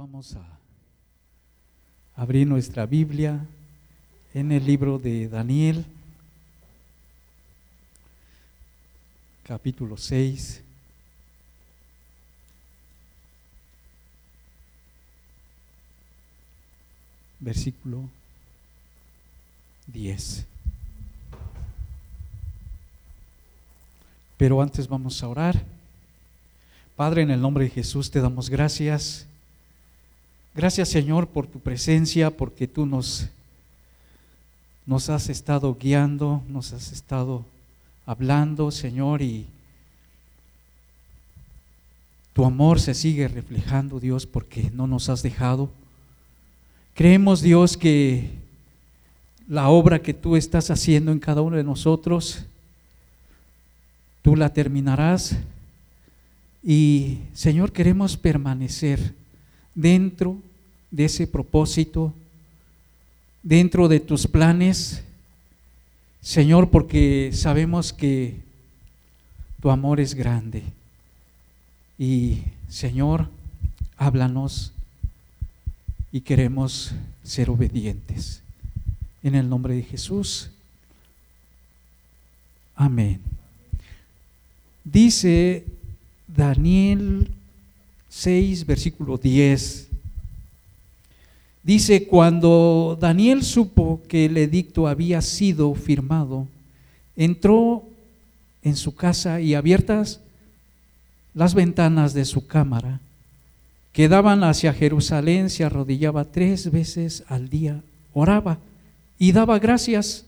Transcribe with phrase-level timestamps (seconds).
[0.00, 0.42] Vamos a
[2.16, 3.46] abrir nuestra Biblia
[4.32, 5.84] en el libro de Daniel,
[9.46, 10.62] capítulo 6.
[17.40, 18.08] Versículo
[19.86, 20.46] 10.
[24.38, 25.62] Pero antes vamos a orar.
[26.96, 29.26] Padre, en el nombre de Jesús te damos gracias
[30.60, 33.30] Gracias Señor por tu presencia, porque tú nos,
[34.84, 37.46] nos has estado guiando, nos has estado
[38.04, 39.46] hablando, Señor, y
[42.34, 45.70] tu amor se sigue reflejando, Dios, porque no nos has dejado.
[46.92, 48.28] Creemos, Dios, que
[49.48, 52.44] la obra que tú estás haciendo en cada uno de nosotros,
[54.20, 55.38] tú la terminarás.
[56.62, 59.14] Y, Señor, queremos permanecer
[59.74, 60.36] dentro
[60.90, 62.12] de ese propósito,
[63.42, 65.02] dentro de tus planes,
[66.20, 68.36] Señor, porque sabemos que
[69.60, 70.62] tu amor es grande.
[71.98, 73.28] Y Señor,
[73.96, 74.72] háblanos
[76.12, 76.92] y queremos
[77.22, 78.42] ser obedientes.
[79.22, 80.50] En el nombre de Jesús.
[82.74, 83.20] Amén.
[84.82, 85.64] Dice
[86.26, 87.28] Daniel
[88.08, 89.89] 6, versículo 10.
[91.62, 96.46] Dice, cuando Daniel supo que el edicto había sido firmado,
[97.16, 97.84] entró
[98.62, 100.20] en su casa y abiertas
[101.34, 103.00] las ventanas de su cámara,
[103.92, 107.82] que daban hacia Jerusalén, se arrodillaba tres veces al día,
[108.14, 108.58] oraba
[109.18, 110.24] y daba gracias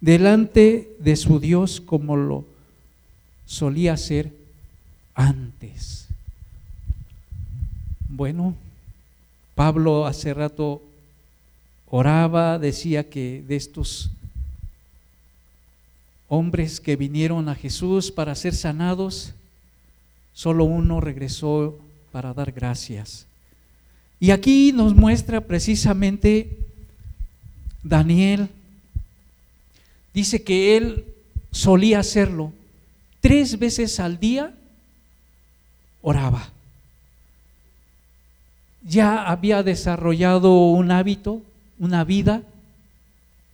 [0.00, 2.44] delante de su Dios como lo
[3.46, 4.32] solía hacer
[5.14, 6.06] antes.
[8.08, 8.54] Bueno,
[9.58, 10.80] Pablo hace rato
[11.90, 14.08] oraba, decía que de estos
[16.28, 19.34] hombres que vinieron a Jesús para ser sanados,
[20.32, 21.76] solo uno regresó
[22.12, 23.26] para dar gracias.
[24.20, 26.56] Y aquí nos muestra precisamente
[27.82, 28.48] Daniel,
[30.14, 31.04] dice que él
[31.50, 32.52] solía hacerlo,
[33.20, 34.54] tres veces al día
[36.00, 36.48] oraba
[38.82, 41.42] ya había desarrollado un hábito,
[41.78, 42.42] una vida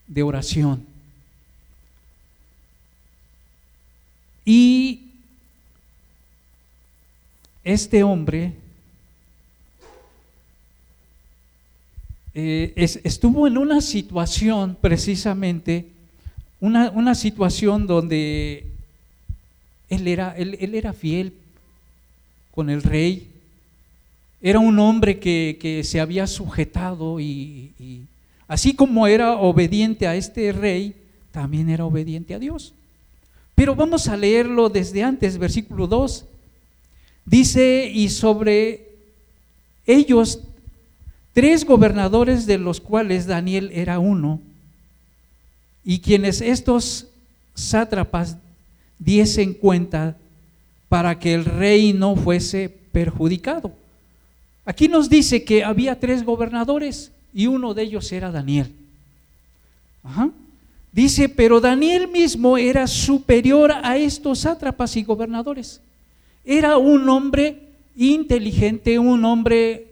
[0.06, 0.86] de oración.
[4.44, 5.00] Y
[7.64, 8.52] este hombre
[12.34, 15.86] eh, estuvo en una situación precisamente,
[16.60, 18.66] una, situación donde
[19.88, 21.32] él era, él era fiel
[22.50, 23.33] con el rey,
[24.46, 27.72] era un hombre que, se había sujetado y,
[28.46, 30.94] así como era obediente a este rey,
[31.32, 32.74] también era obediente a Dios.
[33.54, 36.26] Pero vamos a leerlo desde antes, versículo 2.
[37.24, 38.86] Dice, y sobre
[39.86, 40.40] ellos
[41.32, 44.42] tres gobernadores de los cuales Daniel era uno,
[45.86, 47.06] y quienes estos
[47.54, 48.36] sátrapas
[48.98, 50.18] diesen cuenta
[50.90, 53.72] para que el rey no fuese perjudicado.
[54.64, 58.72] Aquí nos dice que había tres gobernadores y uno de ellos era Daniel.
[60.92, 65.80] Dice, pero Daniel mismo era superior a estos sátrapas y gobernadores.
[66.44, 67.60] Era un hombre
[67.96, 69.88] inteligente, un hombre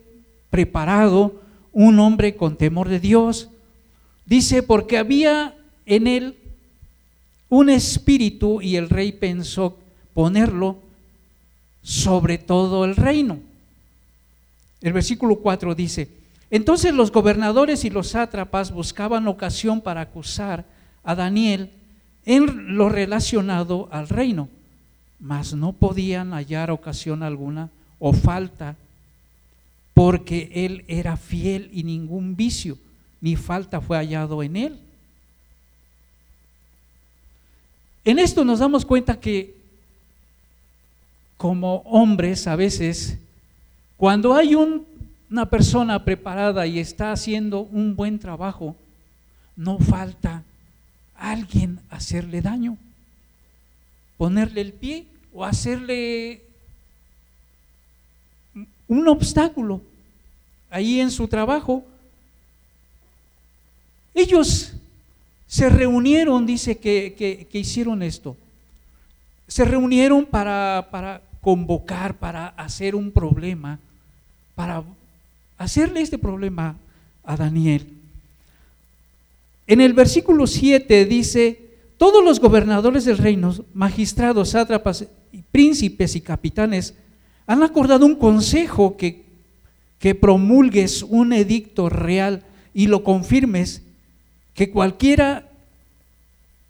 [0.50, 1.40] preparado,
[1.72, 3.48] un hombre con temor de Dios.
[4.26, 5.54] Dice, porque había
[5.86, 6.36] en él
[7.48, 9.76] un espíritu y el rey pensó
[10.14, 10.76] ponerlo
[11.82, 13.38] sobre todo el reino.
[14.82, 16.08] El versículo 4 dice,
[16.50, 20.64] entonces los gobernadores y los sátrapas buscaban ocasión para acusar
[21.04, 21.70] a Daniel
[22.26, 24.48] en lo relacionado al reino,
[25.18, 28.76] mas no podían hallar ocasión alguna o falta,
[29.94, 32.76] porque él era fiel y ningún vicio
[33.20, 34.78] ni falta fue hallado en él.
[38.04, 39.54] En esto nos damos cuenta que
[41.36, 43.18] como hombres a veces
[44.02, 48.74] cuando hay una persona preparada y está haciendo un buen trabajo,
[49.54, 50.42] no falta
[51.14, 52.76] alguien hacerle daño,
[54.18, 56.42] ponerle el pie o hacerle
[58.88, 59.80] un obstáculo
[60.68, 61.84] ahí en su trabajo.
[64.14, 64.72] Ellos
[65.46, 68.36] se reunieron, dice que, hicieron esto.
[69.46, 73.78] Se reunieron para, para convocar, para hacer un problema
[74.54, 74.82] para
[75.58, 76.76] hacerle este problema
[77.24, 77.86] a Daniel.
[79.66, 81.60] En el versículo 7 dice,
[81.96, 85.06] todos los gobernadores del reino, magistrados, sátrapas,
[85.50, 86.94] príncipes y capitanes
[87.46, 89.24] han acordado un consejo que,
[89.98, 92.42] que promulgues un edicto real
[92.74, 93.82] y lo confirmes,
[94.54, 95.48] que cualquiera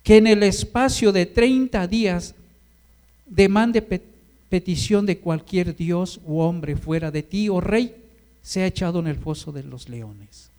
[0.02, 2.34] que en el espacio de 30 días
[3.26, 3.82] demande
[4.52, 7.96] petición de cualquier dios u hombre fuera de ti, oh rey,
[8.42, 10.50] sea echado en el foso de los leones.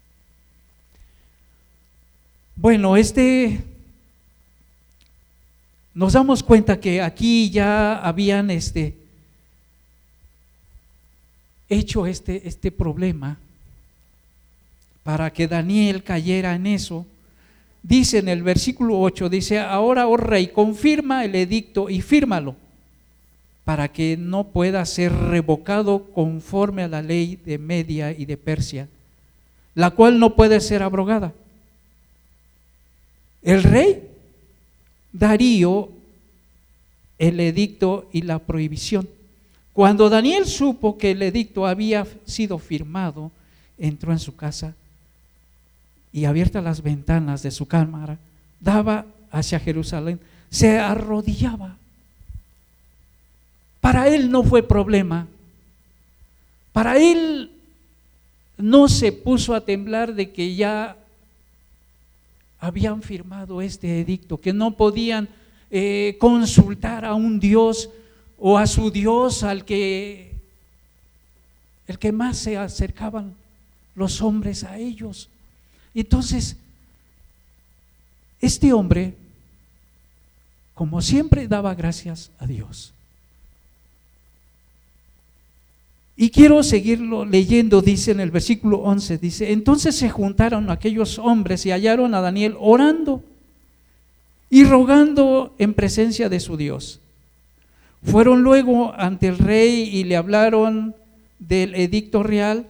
[2.55, 3.63] Bueno, este
[5.93, 8.95] nos damos cuenta que aquí ya habían este
[11.69, 13.37] hecho este, este problema
[15.03, 17.05] para que Daniel cayera en eso.
[17.83, 22.62] Dice en el versículo 8, dice, ahora, oh rey, confirma el edicto y fírmalo
[23.65, 28.89] para que no pueda ser revocado conforme a la ley de Media y de Persia,
[29.75, 31.33] la cual no puede ser abrogada.
[33.41, 34.09] El rey
[35.13, 35.89] Darío
[37.19, 39.07] el edicto y la prohibición.
[39.71, 43.31] Cuando Daniel supo que el edicto había sido firmado,
[43.77, 44.75] entró en su casa
[46.11, 48.17] y abiertas las ventanas de su cámara,
[48.59, 50.19] daba hacia Jerusalén,
[50.49, 51.77] se arrodillaba.
[53.83, 55.27] Para él no fue problema.
[56.71, 57.51] Para él
[58.57, 60.95] no se puso a temblar de que ya
[62.61, 65.27] habían firmado este edicto, que no podían
[65.69, 67.89] eh, consultar a un Dios
[68.39, 70.31] o a su Dios al que
[71.85, 73.33] el que más se acercaban
[73.95, 75.27] los hombres a ellos.
[75.93, 76.55] Entonces,
[78.39, 79.13] este hombre,
[80.73, 82.93] como siempre, daba gracias a Dios.
[86.15, 91.65] Y quiero seguirlo leyendo, dice en el versículo 11, dice, entonces se juntaron aquellos hombres
[91.65, 93.23] y hallaron a Daniel orando
[94.49, 96.99] y rogando en presencia de su Dios.
[98.03, 100.93] Fueron luego ante el rey y le hablaron
[101.39, 102.67] del edicto real.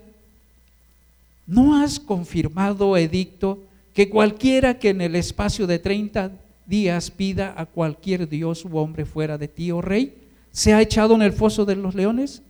[1.46, 3.60] ¿No has confirmado, edicto,
[3.94, 6.31] que cualquiera que en el espacio de 30
[6.66, 10.13] días pida a cualquier dios u hombre fuera de ti, oh rey,
[10.51, 12.42] sea echado en el foso de los leones?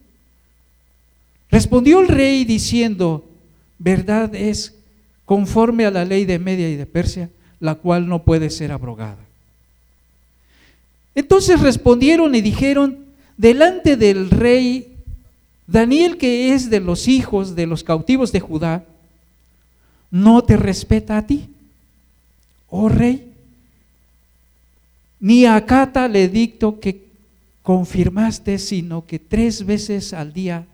[1.53, 3.23] Respondió el rey diciendo,
[3.77, 4.73] verdad es
[5.23, 7.29] conforme a la ley de Media y de Persia,
[7.59, 9.19] la cual no puede ser abrogada.
[11.13, 13.05] Entonces respondieron y dijeron,
[13.38, 14.95] delante del rey
[15.67, 18.83] Daniel, que es de los hijos de los cautivos de Judá,
[20.09, 21.50] no te respeta a ti,
[22.67, 23.31] oh rey,
[25.19, 27.03] ni acata le dicto que
[27.61, 30.65] confirmaste, sino que tres veces al día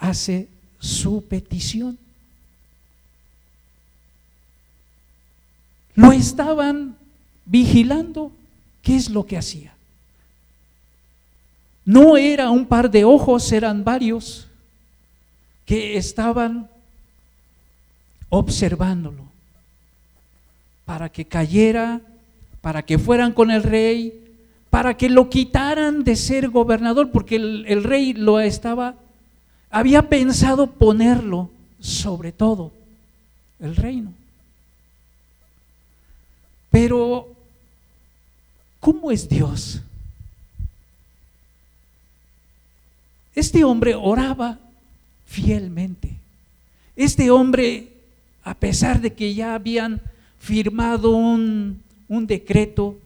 [0.00, 0.48] hace
[0.80, 1.96] su petición.
[5.94, 6.96] Lo estaban
[7.44, 8.32] vigilando.
[8.82, 9.74] ¿Qué es lo que hacía?
[11.84, 14.48] No era un par de ojos, eran varios
[15.66, 16.68] que estaban
[18.30, 19.24] observándolo
[20.84, 22.00] para que cayera,
[22.60, 24.14] para que fueran con el rey,
[24.70, 28.94] para que lo quitaran de ser gobernador, porque el, el rey lo estaba
[29.70, 31.48] había pensado ponerlo
[31.80, 32.72] sobre todo
[33.60, 34.12] el reino.
[36.70, 37.28] Pero,
[38.80, 39.80] ¿cómo es Dios?
[43.34, 44.58] Este hombre oraba
[45.26, 46.14] fielmente.
[46.96, 47.88] Este hombre,
[48.44, 50.00] a pesar de que ya habían
[50.38, 52.96] firmado un, decreto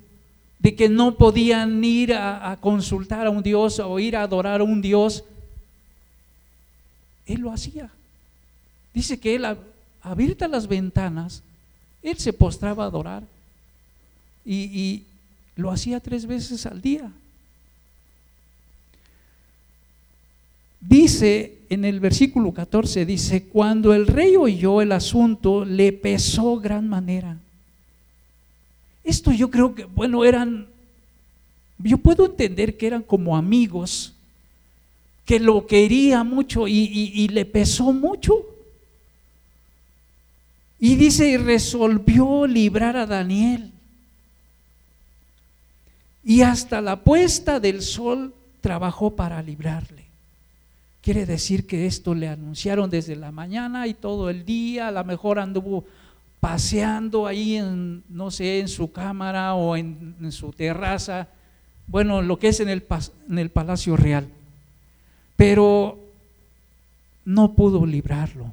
[0.59, 4.61] de que no podían ir a, a, consultar a un Dios o ir a adorar
[4.61, 5.25] a un Dios,
[7.27, 7.91] él lo hacía.
[8.93, 9.47] Dice que él,
[10.03, 11.43] abiertas las ventanas,
[12.03, 13.23] él se postraba a adorar
[14.45, 15.05] y, y
[15.57, 17.11] lo hacía tres veces al día.
[20.81, 26.89] Dice en el versículo 14, dice, cuando el rey oyó el asunto, le pesó gran
[26.89, 27.39] manera.
[29.03, 30.67] Esto yo creo que, bueno, eran,
[31.79, 34.14] yo puedo entender que eran como amigos,
[35.25, 38.45] que lo quería mucho y, le pesó mucho.
[40.79, 43.71] Y dice, y resolvió librar a Daniel.
[46.25, 50.05] Y hasta la puesta del sol trabajó para librarle.
[51.03, 55.05] Quiere decir que esto le anunciaron desde la mañana y todo el día, a lo
[55.05, 55.85] mejor anduvo
[56.41, 61.29] paseando ahí en, no sé, en su cámara o en, su terraza,
[61.87, 62.85] bueno, lo que es en el,
[63.29, 64.29] en el Palacio Real
[65.37, 65.99] pero
[67.25, 68.53] no pudo librarlo.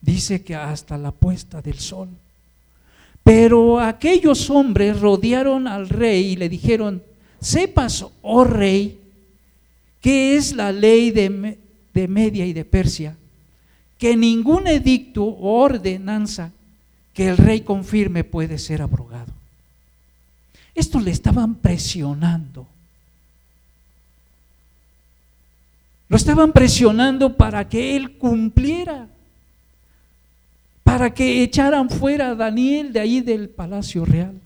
[0.00, 2.08] Dice que hasta la puesta del sol.
[3.24, 7.02] Pero aquellos hombres rodearon al rey y le dijeron,
[7.40, 8.98] sepas, oh rey,
[10.00, 11.58] que es la ley de,
[11.92, 13.16] de Media y de Persia,
[13.98, 16.52] que ningún edicto o ordenanza
[17.12, 19.32] que el rey confirme puede ser abrogado.
[20.74, 22.66] Esto le estaban presionando.
[26.08, 29.08] Lo estaban presionando para que él cumpliera,
[30.82, 34.40] para que echaran fuera a Daniel de ahí del palacio real.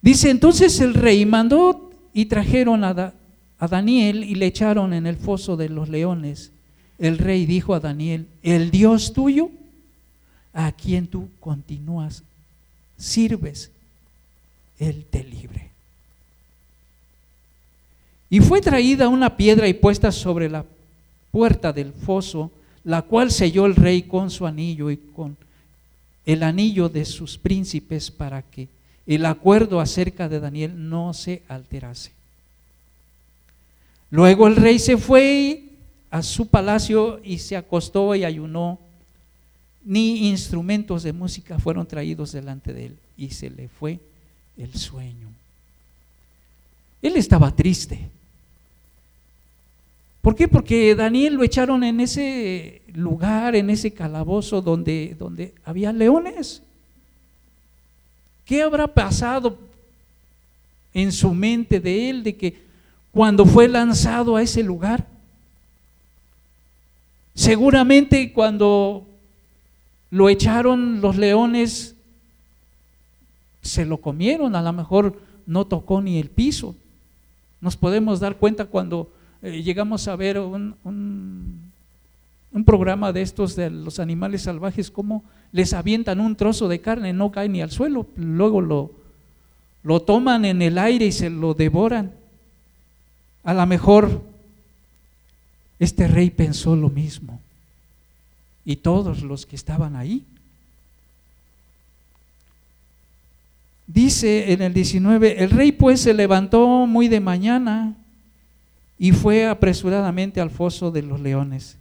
[0.00, 3.12] Dice, entonces el rey mandó y trajeron a,
[3.58, 6.52] a Daniel y le echaron en el foso de los leones.
[6.98, 9.50] El rey dijo a Daniel, el Dios tuyo,
[10.54, 12.24] a quien tú continúas,
[12.96, 13.70] sirves,
[14.78, 15.67] él te libre.
[18.30, 20.64] Y fue traída una piedra y puesta sobre la
[21.30, 22.50] puerta del foso,
[22.84, 25.36] la cual selló el rey con su anillo y con
[26.26, 28.68] el anillo de sus príncipes para que
[29.06, 32.12] el acuerdo acerca de Daniel no se alterase.
[34.10, 35.64] Luego el rey se fue
[36.10, 38.78] a su palacio y se acostó y ayunó.
[39.84, 43.98] Ni instrumentos de música fueron traídos delante de él y se le fue
[44.58, 45.28] el sueño.
[47.00, 48.10] Él estaba triste.
[50.28, 50.46] ¿Por qué?
[50.46, 56.62] Porque Daniel lo echaron en ese lugar, en ese calabozo donde, donde había leones.
[58.44, 59.56] ¿Qué habrá pasado
[60.92, 62.60] en su mente de él de que
[63.10, 65.06] cuando fue lanzado a ese lugar?
[67.34, 69.06] Seguramente cuando
[70.10, 71.94] lo echaron los leones,
[73.62, 76.76] se lo comieron, a lo mejor no tocó ni el piso.
[77.62, 79.10] Nos podemos dar cuenta cuando
[79.42, 85.72] eh, llegamos a ver un, un, programa de estos de los animales salvajes, cómo les
[85.72, 88.90] avientan un trozo de carne, no cae ni al suelo, luego lo,
[89.84, 92.12] lo toman en el aire y se lo devoran.
[93.44, 94.22] A lo mejor
[95.78, 97.40] este rey pensó lo mismo
[98.64, 100.24] y todos los que estaban ahí.
[103.86, 107.94] Dice en el 19, el rey pues se levantó muy de mañana
[108.98, 111.76] y fue apresuradamente al foso de los leones.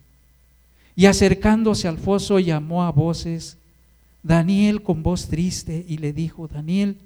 [0.95, 3.57] Y acercándose al foso llamó a voces
[4.24, 6.97] Daniel con voz triste y le dijo, Daniel,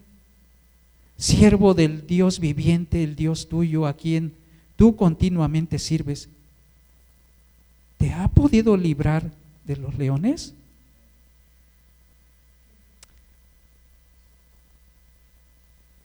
[1.17, 4.33] siervo del Dios viviente, el Dios tuyo, a quien
[4.75, 6.27] tú continuamente sirves,
[7.97, 9.29] ¿te ha podido librar
[9.65, 10.53] de los leones?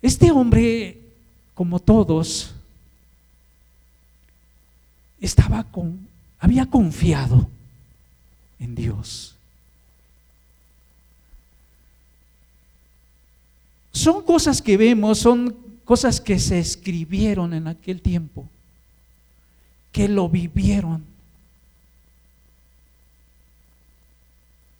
[0.02, 0.98] Este hombre,
[1.54, 2.55] como todos,
[5.20, 6.06] estaba con,
[6.38, 7.48] había confiado
[8.58, 9.34] en Dios.
[13.92, 18.46] Son cosas que vemos, son cosas que se escribieron en aquel tiempo,
[19.92, 21.04] que lo vivieron.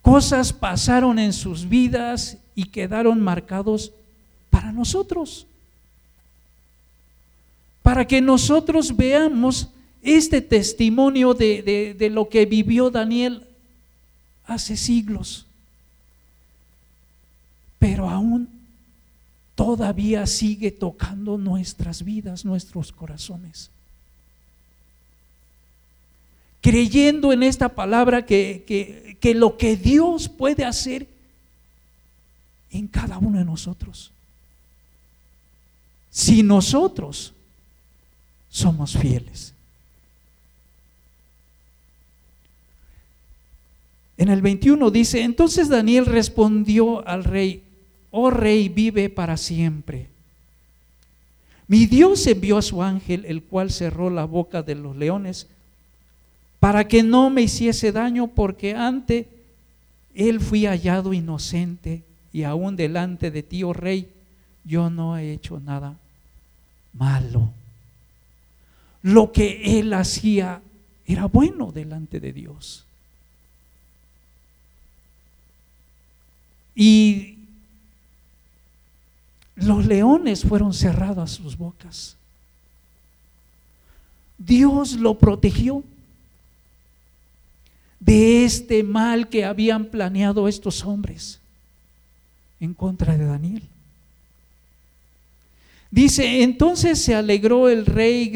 [0.03, 3.93] Cosas pasaron en sus vidas y quedaron marcados
[4.51, 5.47] para nosotros.
[7.83, 9.69] Para que nosotros veamos
[10.03, 13.47] este testimonio de, lo que vivió Daniel
[14.47, 15.47] hace siglos.
[17.79, 18.49] Pero aún
[19.55, 23.71] todavía sigue tocando nuestras vidas, nuestros corazones.
[26.61, 31.07] Creyendo en esta palabra que, que lo que Dios puede hacer
[32.71, 34.11] en cada uno de nosotros.
[36.11, 37.33] Si nosotros
[38.57, 39.53] somos fieles.
[44.19, 47.63] En el 21 dice, entonces Daniel respondió al rey,
[48.11, 50.09] oh rey, vive para siempre.
[51.69, 55.49] Mi Dios envió a su ángel, el cual cerró la boca de los leones,
[56.61, 59.29] para que no me hiciese daño, porque ante
[60.15, 64.09] él fui hallado inocente, y aún delante de ti, oh rey,
[64.65, 65.97] yo no he hecho nada
[66.95, 67.51] malo.
[69.03, 70.63] Lo que él hacía
[71.07, 72.86] era bueno delante de Dios.
[76.77, 77.39] Y
[79.57, 82.17] los leones fueron cerrados a sus bocas.
[84.39, 85.83] Dios lo protegió
[87.99, 91.41] de este mal que habían planeado estos hombres
[92.61, 93.63] en contra de Daniel.
[95.91, 98.31] Dice, entonces se alegró el rey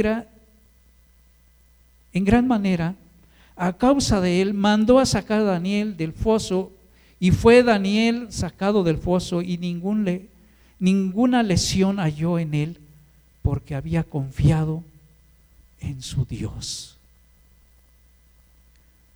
[2.12, 2.94] en gran manera,
[3.56, 6.72] a causa de él, mandó a sacar a Daniel del foso
[7.20, 10.28] y fue Daniel sacado del foso y ningún le,
[10.78, 12.78] ninguna lesión halló en él
[13.42, 14.82] porque había confiado
[15.80, 16.96] en su Dios.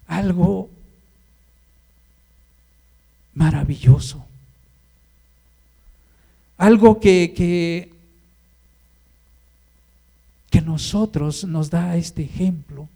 [0.07, 0.69] Algo
[3.33, 4.23] maravilloso.
[6.59, 7.91] Algo que, que,
[10.51, 12.87] que nosotros nos da este ejemplo.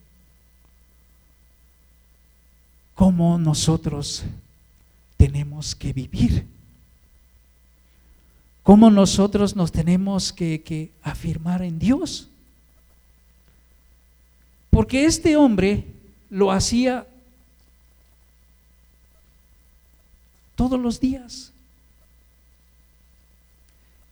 [2.94, 4.24] Cómo nosotros
[5.18, 6.46] tenemos que vivir.
[8.62, 12.28] Cómo nosotros nos tenemos que, que afirmar en Dios.
[14.70, 15.84] Porque este hombre
[16.30, 17.06] lo hacía
[20.54, 21.52] todos los días.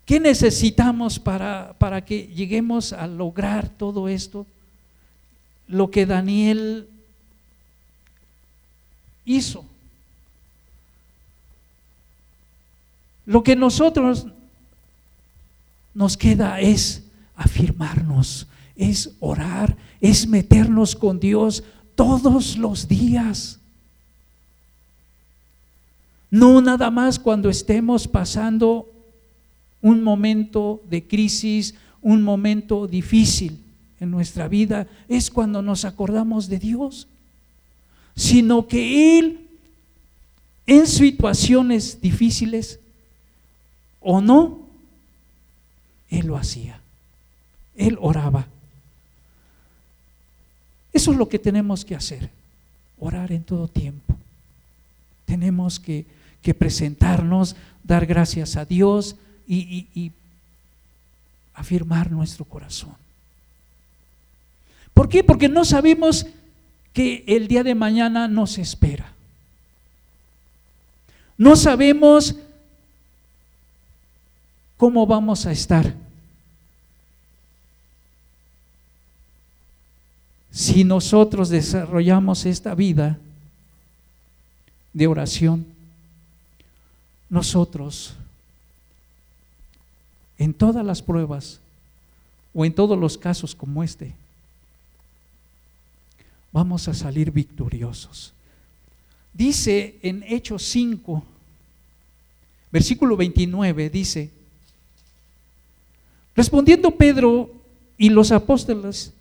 [0.07, 4.47] ¿Qué necesitamos para, para que lleguemos a lograr todo esto?
[5.69, 6.89] Lo que Daniel
[9.25, 9.65] hizo.
[13.27, 14.29] Lo que nosotros
[15.93, 17.03] nos queda es
[17.35, 21.65] afirmarnos, es orar, es meternos con Dios
[21.97, 23.59] todos los días.
[26.31, 28.89] No nada más cuando estemos pasando
[29.83, 33.59] un momento de crisis, un momento difícil
[33.99, 37.09] en nuestra vida, es cuando nos acordamos de Dios,
[38.15, 39.41] sino que Él
[40.67, 42.81] en situaciones difíciles
[44.09, 44.61] o no,
[46.09, 46.79] Él lo hacía,
[47.75, 48.47] Él oraba.
[50.93, 52.31] Eso es lo que tenemos que hacer,
[53.01, 54.17] orar en todo tiempo.
[55.25, 56.07] Tenemos que,
[56.57, 59.17] presentarnos, dar gracias a Dios,
[59.49, 60.13] y,
[61.55, 62.95] afirmar nuestro corazón.
[64.95, 65.25] ¿Por qué?
[65.25, 66.27] Porque no sabemos
[66.93, 69.13] que el día de mañana nos espera.
[71.37, 72.37] No sabemos
[74.77, 75.95] cómo vamos a estar.
[80.51, 83.19] Si nosotros desarrollamos esta vida
[84.93, 85.67] de oración,
[87.29, 88.15] nosotros
[90.39, 91.61] en todas las pruebas
[92.55, 94.15] o en todos los casos como este,
[96.53, 98.33] vamos a salir victoriosos.
[99.35, 101.23] Dice en Hechos 5,
[102.73, 104.31] versículo 29, dice,
[106.37, 107.51] respondiendo Pedro
[107.99, 109.13] y los apóstoles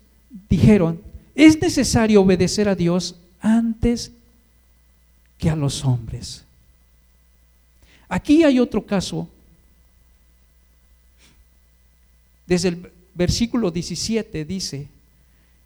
[0.48, 1.00] dijeron,
[1.34, 4.12] es necesario obedecer a Dios antes
[5.38, 6.44] que a los hombres.
[8.08, 9.28] Aquí hay otro caso
[12.46, 14.88] desde el versículo 17 dice,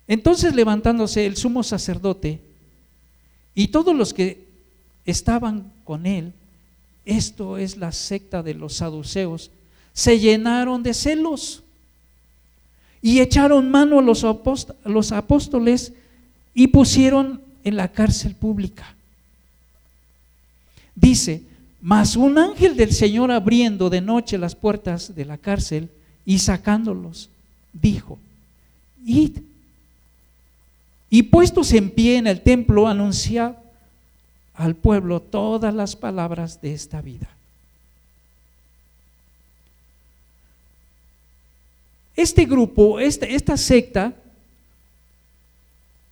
[0.09, 2.41] entonces levantándose el sumo sacerdote
[3.55, 4.47] y todos los que
[5.05, 6.33] estaban con él,
[7.05, 9.51] esto es la secta de los saduceos,
[9.93, 11.63] se llenaron de celos
[13.03, 14.27] y echaron mano a los,
[14.85, 15.93] los apóstoles
[16.55, 18.95] y pusieron en la cárcel pública.
[20.95, 21.43] Dice,
[21.81, 25.89] mas un ángel del Señor abriendo de noche las puertas de la cárcel,
[26.27, 27.29] y sacándolos,
[27.73, 28.19] dijo,
[29.05, 29.39] id.
[31.09, 33.55] Y puestos en pie en el templo, anunciad
[34.55, 37.29] al pueblo todas las palabras de esta vida.
[42.21, 44.13] Este grupo, esta, esta secta,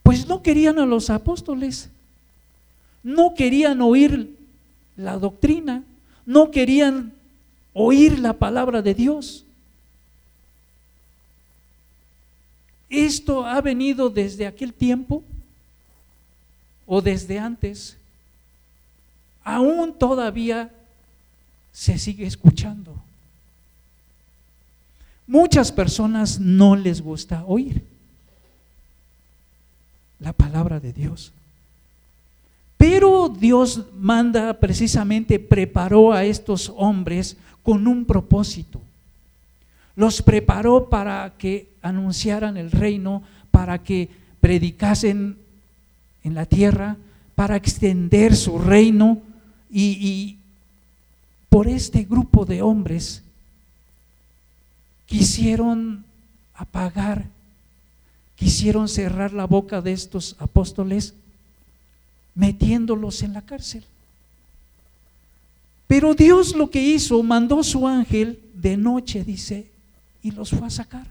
[0.02, 1.90] pues no querían a los apóstoles,
[3.02, 4.34] no querían oír
[4.96, 5.84] la doctrina,
[6.24, 7.12] no querían
[7.74, 9.44] oír la palabra de Dios.
[12.88, 15.22] ¿Esto ha venido desde aquel tiempo
[16.86, 17.98] o desde antes?
[19.44, 20.70] Aún todavía
[21.70, 23.07] se sigue escuchando.
[25.28, 27.84] Muchas personas no les gusta oír
[30.18, 31.30] la palabra de Dios.
[32.76, 38.80] Pero Dios manda precisamente, preparó a estos hombres con un propósito
[39.98, 44.08] los preparó para que anunciaran el reino, para que
[44.40, 45.36] predicasen
[46.22, 46.96] en la tierra,
[47.34, 49.18] para extender su reino
[49.72, 50.36] y,
[51.48, 53.24] por este grupo de hombres
[55.08, 56.04] quisieron
[56.54, 57.24] apagar,
[58.36, 61.14] quisieron cerrar la boca de estos apóstoles
[62.34, 63.82] metiéndolos en la cárcel.
[65.88, 69.66] Pero Dios lo que hizo, mandó su ángel de noche, dice,
[70.22, 71.06] y los fue a sacar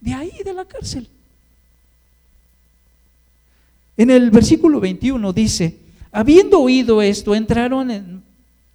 [0.00, 1.08] de ahí, de la cárcel.
[3.96, 5.76] En el versículo 21 dice,
[6.12, 8.22] habiendo oído esto, entraron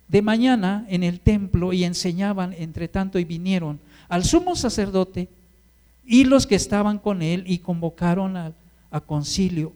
[0.08, 3.80] de mañana en el templo y enseñaban entre tanto y vinieron
[4.12, 5.30] al sumo sacerdote
[6.06, 8.54] y los que estaban con él y convocaron a,
[9.06, 9.72] concilio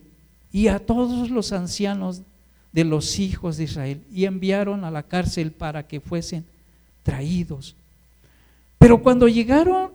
[0.52, 2.20] y a todos los ancianos
[2.70, 6.44] de los hijos de Israel y enviaron a la cárcel para que fuesen
[7.02, 7.74] traídos.
[8.76, 9.90] Pero cuando llegaron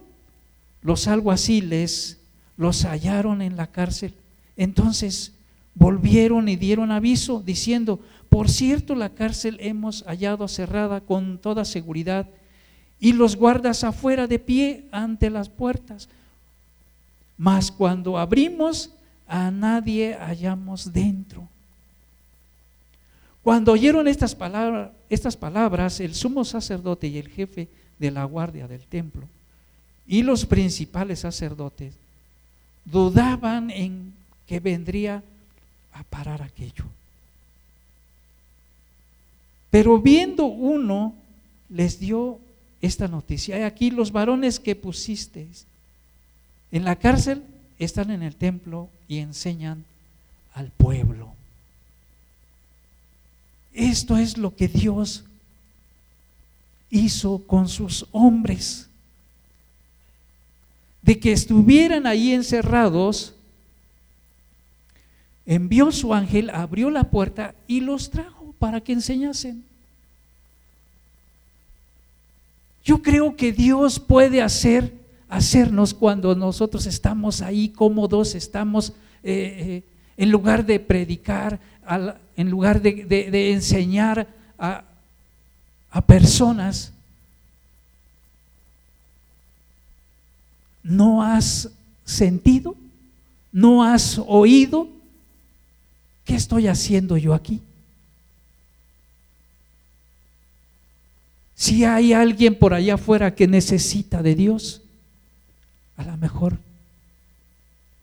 [0.81, 2.17] los alguaciles,
[2.57, 4.15] los hallaron en la cárcel.
[4.57, 5.33] Entonces
[5.75, 12.27] volvieron y dieron aviso diciendo, por cierto, la cárcel hemos hallado cerrada con toda seguridad
[13.01, 16.07] y los guardas afuera de pie ante las puertas.
[17.35, 18.91] Mas cuando abrimos,
[19.27, 21.47] a nadie hallamos dentro.
[23.43, 28.67] Cuando oyeron estas palabras, estas palabras, el sumo sacerdote y el jefe de la guardia
[28.67, 29.27] del templo
[30.05, 31.93] y los principales sacerdotes
[32.85, 34.13] dudaban en
[34.47, 35.23] que vendría
[35.93, 36.85] a parar aquello.
[39.71, 41.15] Pero viendo uno,
[41.69, 42.39] les dio
[42.81, 43.65] esta noticia.
[43.65, 45.65] Aquí los varones que pusisteis
[46.71, 47.43] en la cárcel
[47.79, 49.83] están en el templo y enseñan
[50.53, 51.33] al pueblo.
[53.73, 55.23] Esto es lo que Dios
[56.89, 58.87] hizo con sus hombres.
[61.01, 63.33] De que estuvieran ahí encerrados,
[65.45, 69.63] envió su ángel, abrió la puerta y los trajo para que enseñasen.
[72.83, 74.93] Yo creo que Dios puede hacer,
[75.29, 79.83] hacernos cuando nosotros estamos ahí cómodos, estamos eh, eh,
[80.17, 81.59] en lugar de predicar,
[82.35, 84.83] en lugar de, enseñar a,
[85.91, 86.91] a personas,
[90.83, 91.69] ¿no has
[92.03, 92.75] sentido?
[93.51, 94.87] ¿No has oído?
[96.25, 97.61] ¿Qué estoy haciendo yo aquí?
[101.61, 104.81] Si hay alguien por allá afuera que necesita de Dios,
[105.95, 106.57] a lo mejor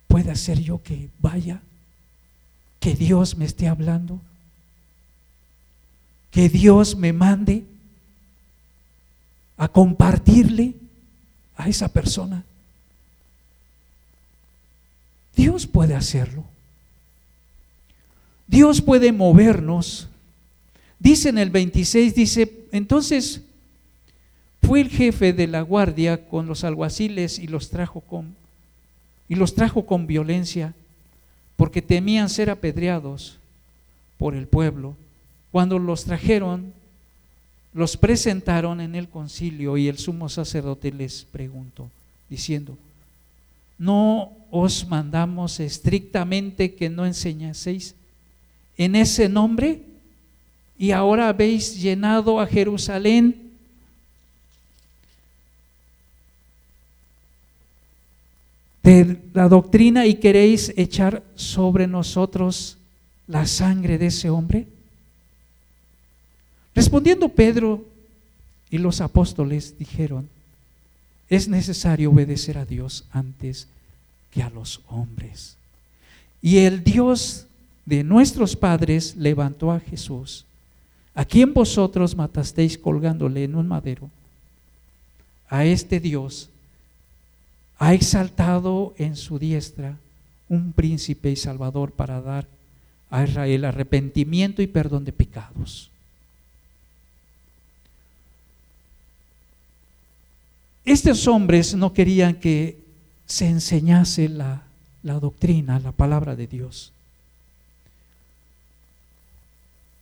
[0.06, 1.60] puede ser yo que vaya
[2.78, 4.20] que Dios me esté hablando,
[6.30, 7.64] que Dios me mande
[9.56, 10.74] a compartirle
[11.56, 12.44] a esa persona.
[15.34, 16.44] Dios puede hacerlo.
[18.46, 20.06] Dios puede movernos.
[21.00, 23.42] Dice en el 26, dice, entonces
[24.62, 28.36] fue el jefe de la guardia con los alguaciles y los trajo con
[29.28, 30.74] y los trajo con violencia
[31.56, 33.38] porque temían ser apedreados
[34.16, 34.94] por el pueblo.
[35.52, 36.72] Cuando los trajeron,
[37.74, 41.90] los presentaron en el concilio y el sumo sacerdote les preguntó,
[42.30, 42.76] diciendo,
[43.76, 47.94] ¿no os mandamos estrictamente que no enseñaseis
[48.76, 49.82] en ese nombre?
[50.78, 53.47] Y ahora habéis llenado a Jerusalén
[58.88, 62.78] de la doctrina y queréis echar sobre nosotros
[63.26, 64.66] la sangre de ese hombre?
[66.74, 67.84] Respondiendo Pedro
[68.70, 70.26] y los apóstoles dijeron,
[71.28, 73.68] es necesario obedecer a Dios antes
[74.32, 75.56] que a los hombres.
[76.40, 77.44] Y el Dios
[77.84, 80.46] de nuestros padres levantó a Jesús,
[81.14, 84.08] a quien vosotros matasteis colgándole en un madero.
[85.50, 86.48] A este Dios
[87.78, 89.96] ha exaltado en su diestra
[90.48, 92.46] un príncipe y salvador para dar
[93.10, 95.90] a Israel arrepentimiento y perdón de pecados.
[100.84, 102.78] Estos hombres no querían que
[103.26, 104.62] se enseñase la,
[105.02, 106.92] la doctrina, la palabra de Dios.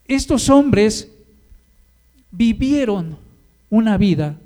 [0.06, 1.08] Estos hombres
[2.30, 3.18] vivieron
[3.68, 4.38] una vida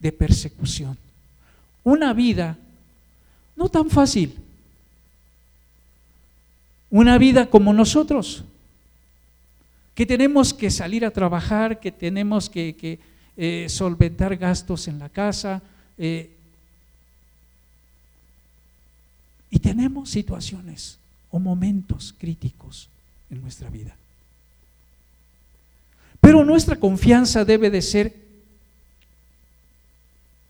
[0.00, 1.03] de persecución
[1.84, 2.56] una vida
[3.56, 4.34] no tan fácil,
[6.90, 8.44] una vida como nosotros,
[9.94, 12.98] que tenemos que salir a trabajar, que tenemos que,
[13.36, 15.62] eh, solventar gastos en la casa,
[15.98, 16.30] eh,
[19.50, 20.98] y tenemos situaciones
[21.30, 22.88] o momentos críticos
[23.30, 23.94] en nuestra vida.
[26.20, 28.16] Pero nuestra confianza debe de ser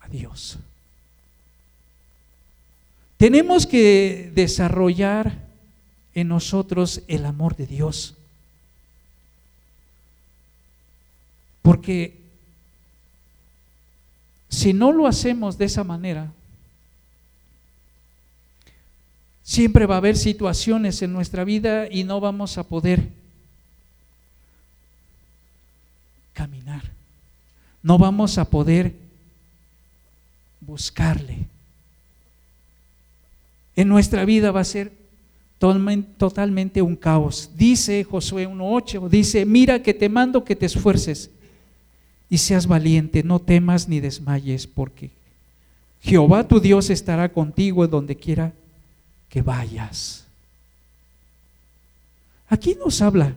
[0.01, 0.59] a Dios.
[3.25, 5.39] Tenemos que desarrollar
[6.15, 8.19] en nosotros el amor de Dios.
[11.63, 12.21] Porque
[14.51, 16.31] si no lo hacemos de esa manera,
[19.43, 23.09] Siempre va a haber situaciones en nuestra vida y no vamos a poder
[26.35, 26.83] caminar.
[27.83, 28.95] No vamos a poder
[30.63, 31.54] buscarle.
[33.77, 34.93] En nuestra vida va a ser
[35.59, 37.51] totalmente un caos.
[37.57, 41.31] Dice Josué 1.8, dice, mira que te mando que te esfuerces
[42.29, 45.11] y seas valiente, no temas ni desmayes, porque
[46.03, 48.53] Jehová tu Dios estará contigo donde quiera
[49.29, 50.27] que vayas.
[52.49, 53.35] Aquí nos habla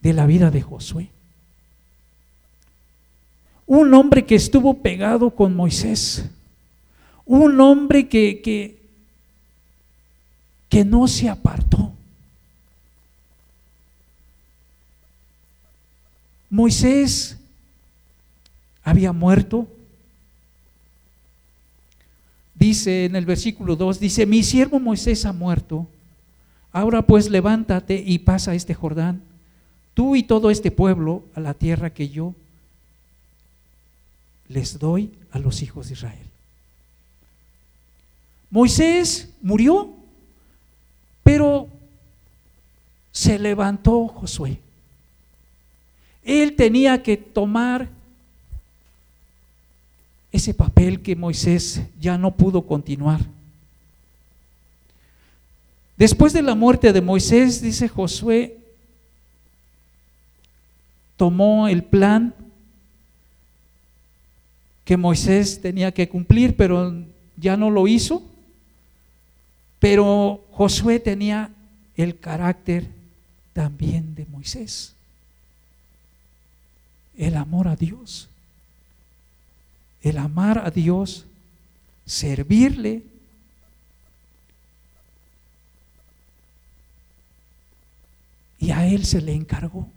[0.00, 1.10] de la vida de Josué.
[3.66, 6.24] Un hombre que estuvo pegado con Moisés.
[7.26, 8.77] Un hombre que, que,
[10.68, 11.92] que no se apartó.
[16.50, 17.36] Moisés
[18.82, 19.68] había muerto.
[22.54, 25.86] Dice en el versículo 2, dice, mi siervo Moisés ha muerto.
[26.72, 29.22] Ahora pues levántate y pasa este Jordán,
[29.94, 32.34] tú y todo este pueblo, a la tierra que yo
[34.48, 36.26] les doy a los hijos de Israel.
[38.50, 39.97] Moisés murió,
[41.28, 41.68] pero
[43.12, 44.58] se levantó Josué.
[46.24, 47.86] Él tenía que tomar
[50.32, 53.20] ese papel que Moisés ya no pudo continuar.
[55.98, 58.56] Después de la muerte de Moisés, dice Josué,
[61.18, 62.34] tomó el plan
[64.86, 66.94] que Moisés tenía que cumplir, pero
[67.36, 68.22] ya no lo hizo.
[69.78, 71.50] Pero Josué tenía
[71.96, 72.88] el carácter
[73.52, 74.94] también de Moisés.
[77.16, 78.28] El amor a Dios.
[80.02, 81.26] El amar a Dios,
[82.06, 83.02] servirle.
[88.60, 89.88] Y a él se le encargó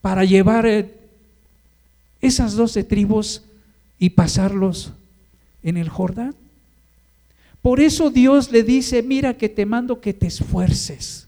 [0.00, 0.98] para llevar eh,
[2.20, 3.42] esas doce tribus
[3.98, 4.92] y pasarlos
[5.62, 6.34] en el Jordán.
[7.62, 11.26] Por eso Dios le dice, mira que te mando que te esfuerces.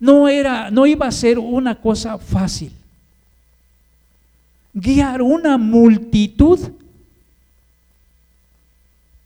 [0.00, 2.72] No era no iba a ser una cosa fácil.
[4.72, 6.58] Guiar una multitud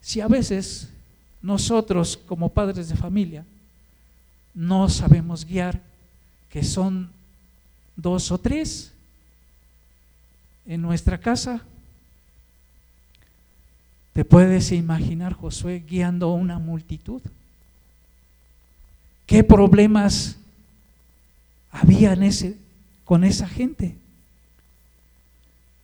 [0.09, 0.89] si a veces
[1.43, 3.45] nosotros como padres de familia
[4.55, 5.81] no sabemos guiar,
[6.51, 7.11] que son
[7.95, 8.91] dos o tres
[10.67, 11.63] en nuestra casa,
[14.19, 17.23] ¿Te puedes imaginar Josué guiando a una multitud?
[19.27, 20.37] ¿Qué problemas
[21.71, 22.17] había
[23.05, 23.95] con esa gente?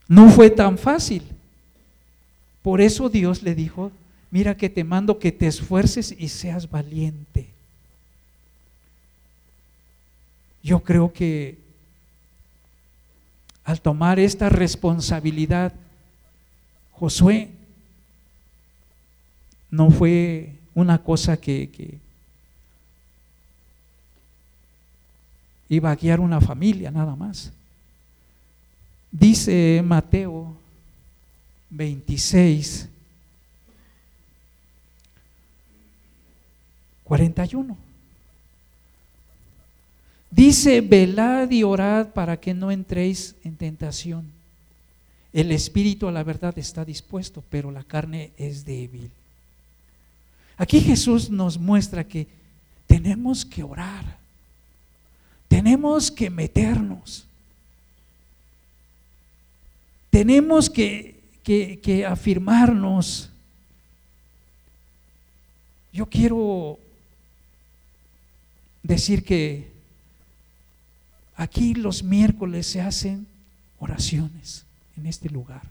[0.08, 1.22] No fue tan fácil.
[2.60, 3.92] Por eso Dios le dijo,
[4.32, 7.46] mira que te mando que te esfuerces y seas valiente.
[10.60, 11.56] Yo creo que
[13.64, 15.72] al tomar esta responsabilidad,
[16.90, 17.50] Josué
[19.74, 21.98] no fue una cosa que,
[25.68, 27.50] iba a guiar una familia nada más.
[29.10, 30.54] Dice Mateo
[31.70, 32.88] 26,
[37.02, 37.76] 41.
[40.30, 44.30] Dice, velad y orad para que no entréis en tentación.
[45.32, 49.10] El espíritu a la verdad está dispuesto, pero la carne es débil.
[50.56, 52.28] Aquí Jesús nos muestra que
[52.86, 54.18] tenemos que orar,
[55.48, 57.26] tenemos que meternos,
[60.10, 61.12] tenemos que,
[62.08, 63.30] afirmarnos.
[65.92, 66.78] Yo quiero
[68.82, 69.70] decir que
[71.36, 73.26] aquí los miércoles se hacen
[73.80, 74.64] oraciones
[74.96, 75.62] en este lugar.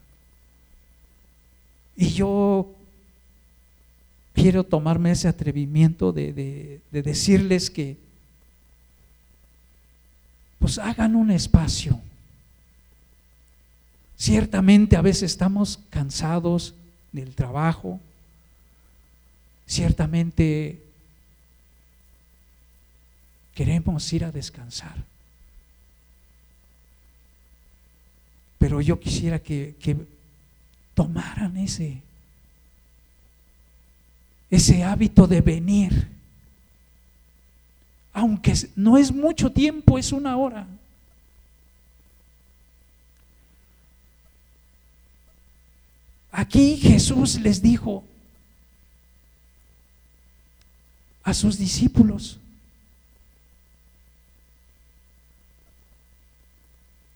[1.95, 2.69] Y yo
[4.33, 7.97] quiero tomarme ese atrevimiento de, decirles que
[10.59, 11.99] pues hagan un espacio.
[14.17, 16.73] Ciertamente a veces estamos cansados
[17.11, 17.99] del trabajo,
[19.67, 20.81] ciertamente
[23.53, 24.95] queremos ir a descansar.
[28.57, 29.97] Pero yo quisiera que, que
[30.95, 32.01] tomaran ese,
[34.55, 36.07] ese hábito de venir.
[38.13, 40.67] Aunque no es mucho tiempo, es una hora.
[46.31, 48.03] Aquí Jesús les dijo,
[51.23, 52.37] a sus discípulos.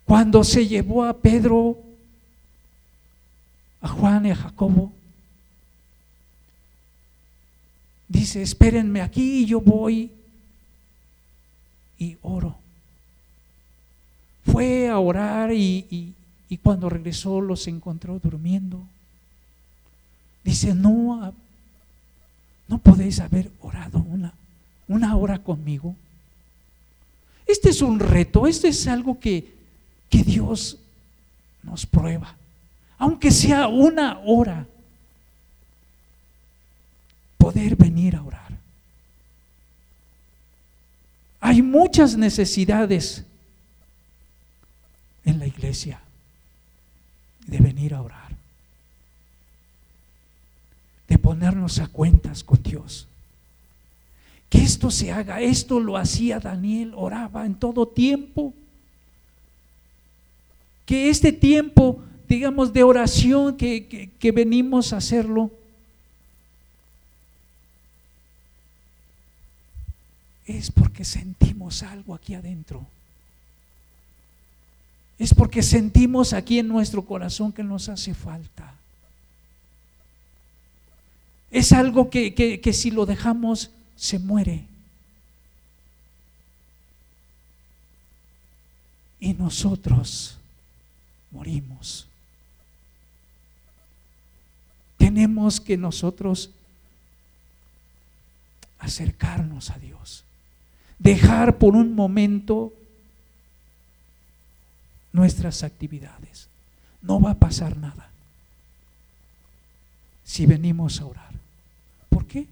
[0.06, 1.78] Cuando se llevó a Pedro,
[3.82, 4.92] a Juan y a Jacobo,
[8.08, 10.12] dice, espérenme aquí y yo voy
[11.98, 12.58] y oro.
[14.46, 16.14] Fue a orar y,
[16.64, 18.82] cuando regresó los encontró durmiendo.
[20.44, 21.34] Dice, no,
[22.68, 24.34] no podéis haber orado una,
[24.88, 25.96] una hora conmigo.
[27.46, 29.58] Este es un reto, este es algo que
[30.10, 30.78] que Dios
[31.64, 32.36] nos prueba,
[32.98, 34.66] aunque sea una hora,
[37.48, 38.58] poder venir a orar.
[41.40, 43.24] Hay muchas necesidades
[45.24, 46.02] en la iglesia
[47.46, 48.32] de venir a orar,
[51.08, 53.08] de ponernos a cuentas con Dios.
[54.50, 58.54] Que esto se haga, esto lo hacía Daniel, oraba en todo tiempo
[60.86, 65.50] que este tiempo, digamos, de oración que, venimos a hacerlo,
[70.48, 72.88] es porque sentimos algo aquí adentro.
[75.20, 78.74] Es porque sentimos aquí en nuestro corazón que nos hace falta.
[81.52, 84.64] Es algo que, que, si lo dejamos se muere.
[89.20, 90.38] Y nosotros
[91.32, 92.08] morimos.
[94.98, 96.52] Tenemos que nosotros
[98.80, 100.24] acercarnos a Dios,
[101.00, 102.74] dejar por un momento
[105.14, 106.48] nuestras actividades.
[107.02, 108.10] No va a pasar nada
[110.24, 111.32] si venimos a orar.
[112.10, 112.48] ¿Por qué?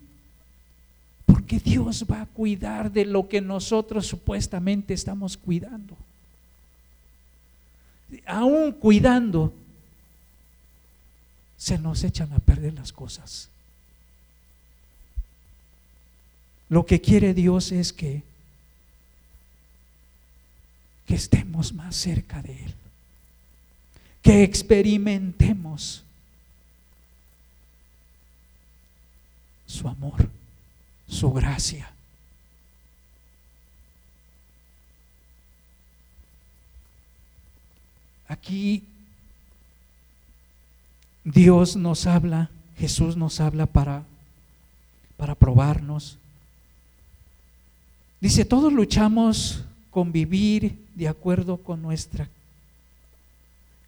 [1.26, 5.98] Porque Dios va a cuidar de lo que nosotros supuestamente estamos cuidando
[8.26, 9.54] aún cuidando,
[11.58, 13.50] se nos echan a perder las cosas.
[16.70, 18.24] Lo que quiere Dios es que,
[21.06, 22.74] que estemos más cerca de Él,
[24.22, 26.04] que experimentemos
[29.66, 30.30] su amor,
[31.08, 31.92] su gracia.
[38.28, 38.84] Aquí
[41.24, 44.04] Dios nos habla, Jesús nos habla para,
[45.18, 46.18] para probarnos.
[48.22, 49.64] Dice, todos luchamos
[49.96, 52.28] con vivir de acuerdo con nuestra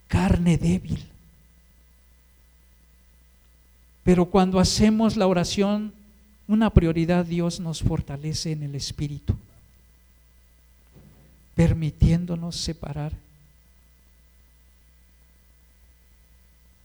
[0.08, 1.06] carne débil.
[4.06, 5.92] Pero cuando hacemos la oración,
[6.48, 9.36] una prioridad Dios nos fortalece en el Espíritu,
[11.56, 13.12] permitiéndonos separar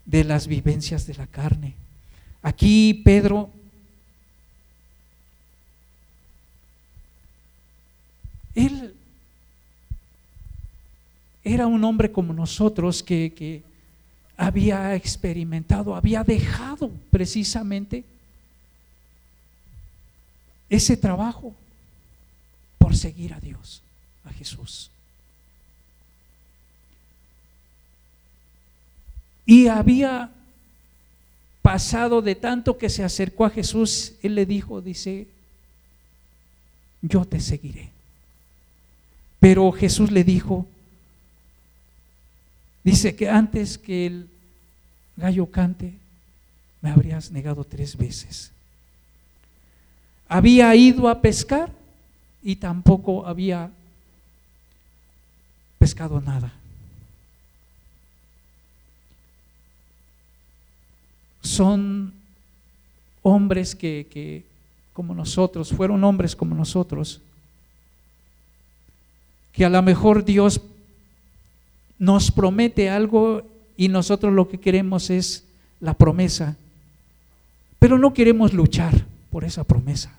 [0.05, 1.75] de las vivencias de la carne.
[2.43, 3.51] Aquí Pedro
[8.57, 8.97] él
[11.45, 13.63] era un hombre como nosotros que, que
[14.37, 18.05] había experimentado, había dejado precisamente
[20.69, 21.55] ese trabajo
[22.79, 23.83] por seguir a Dios,
[24.25, 24.91] a Jesús.
[29.45, 30.31] Y había
[31.61, 35.27] pasado de tanto que se acercó a Jesús, él le dijo, dice,
[37.03, 37.91] yo te seguiré.
[39.41, 40.67] Pero Jesús le dijo,
[42.85, 44.29] dice que antes que el
[45.17, 45.95] gallo cante,
[46.81, 48.51] me habrías negado tres veces.
[50.29, 51.71] Había ido a pescar
[52.43, 53.71] y tampoco había
[55.79, 56.53] pescado nada.
[61.43, 62.15] son
[63.23, 64.45] hombres que,
[64.93, 67.21] como nosotros, fueron hombres como nosotros,
[69.53, 70.61] que a lo mejor Dios
[72.03, 73.43] nos promete algo
[73.77, 75.45] y nosotros lo que queremos es
[75.79, 76.57] la promesa,
[77.79, 80.13] pero no queremos luchar por esa promesa.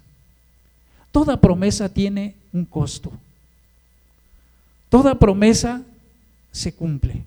[1.12, 3.12] Toda promesa tiene un costo.
[4.88, 5.82] Toda promesa
[6.54, 7.22] se cumple.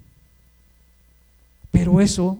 [1.71, 2.39] Pero eso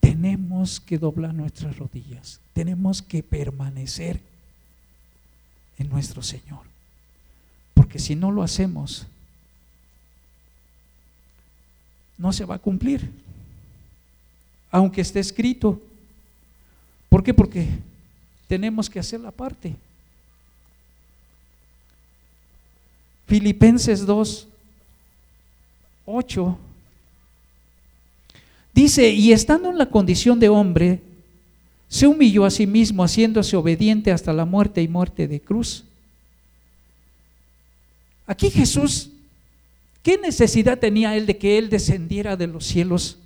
[0.00, 4.18] tenemos que doblar nuestras rodillas, tenemos que permanecer
[5.76, 6.60] en nuestro Señor.
[7.74, 9.06] Porque si no lo hacemos,
[12.20, 13.10] no se va a cumplir.
[14.70, 15.80] Aunque esté escrito.
[17.08, 17.32] ¿Por qué?
[17.32, 17.66] Porque
[18.46, 19.74] tenemos que hacer la parte.
[23.26, 24.46] Filipenses 2,
[26.04, 26.58] 8
[28.74, 31.00] dice, y estando en la condición de hombre,
[31.88, 35.84] se humilló a sí mismo, haciéndose obediente hasta la muerte y muerte de cruz.
[38.26, 39.10] Aquí Jesús,
[40.02, 43.18] ¿qué necesidad tenía él de que él descendiera de los cielos,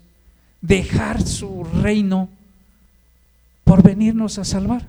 [0.60, 2.28] dejar su reino
[3.64, 4.86] por venirnos a salvar?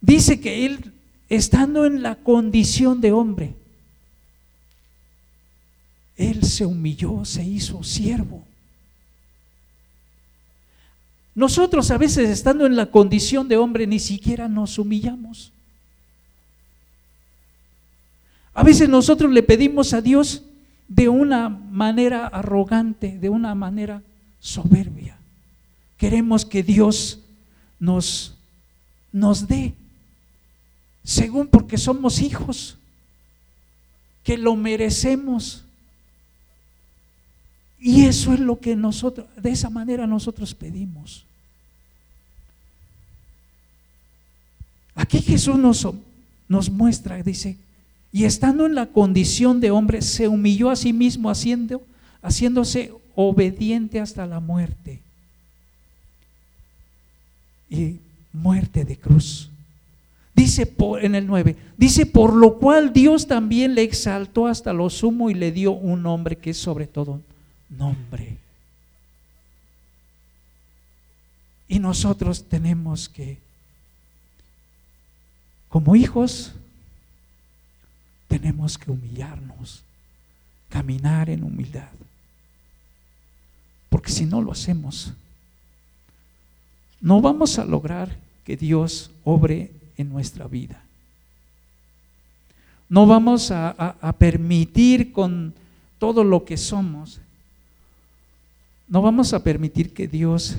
[0.00, 0.92] Dice que él,
[1.28, 3.54] estando en la condición de hombre,
[6.16, 8.44] él se humilló, se hizo siervo.
[11.34, 15.53] Nosotros a veces estando en la condición de hombre ni siquiera nos humillamos.
[18.54, 20.42] A veces nosotros le pedimos a Dios
[20.88, 24.00] de una manera arrogante, de una manera
[24.38, 25.18] soberbia.
[25.98, 27.18] Queremos que Dios
[27.80, 28.36] nos,
[29.12, 29.74] nos dé,
[31.02, 32.76] según porque somos hijos,
[34.22, 35.64] que lo merecemos.
[37.78, 41.24] Y eso es lo que nosotros, de esa manera nosotros pedimos.
[44.94, 45.86] Aquí Jesús nos,
[46.48, 47.58] nos muestra, dice,
[48.14, 51.82] y estando en la condición de hombre, se humilló a sí mismo haciendo,
[52.22, 55.00] haciéndose obediente hasta la muerte.
[57.68, 57.96] Y
[58.32, 59.50] muerte de cruz.
[60.32, 64.90] Dice por, en el 9, dice, por lo cual Dios también le exaltó hasta lo
[64.90, 67.20] sumo y le dio un nombre que es sobre todo
[67.68, 68.36] nombre.
[71.66, 73.38] Y nosotros tenemos que,
[75.68, 76.52] como hijos,
[78.34, 79.84] tenemos que humillarnos,
[80.68, 81.92] caminar en humildad.
[83.88, 85.12] Porque si no lo hacemos,
[87.00, 90.82] no vamos a lograr que Dios obre en nuestra vida.
[92.88, 95.54] No vamos a, permitir con
[96.00, 97.20] todo lo que somos
[98.86, 100.58] no vamos a permitir que Dios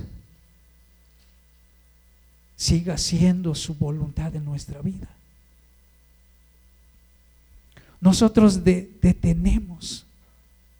[2.55, 5.07] siga haciendo su voluntad en nuestra vida.
[8.05, 10.05] Nosotros detenemos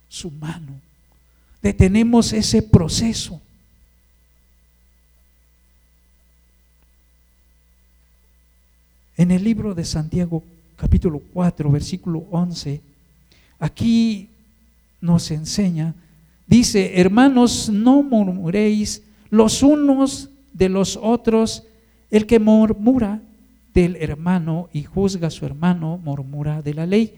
[0.08, 0.80] su mano,
[1.60, 3.42] detenemos ese proceso.
[9.18, 10.44] En el libro de Santiago
[10.76, 12.80] capítulo 4, versículo 11,
[13.58, 14.30] aquí
[15.02, 15.96] nos enseña
[16.46, 19.02] Dice, hermanos, no murmuréis
[19.32, 21.64] los unos de los otros.
[22.12, 23.20] El que murmura
[23.76, 27.14] del hermano y juzga a su hermano, murmura de la ley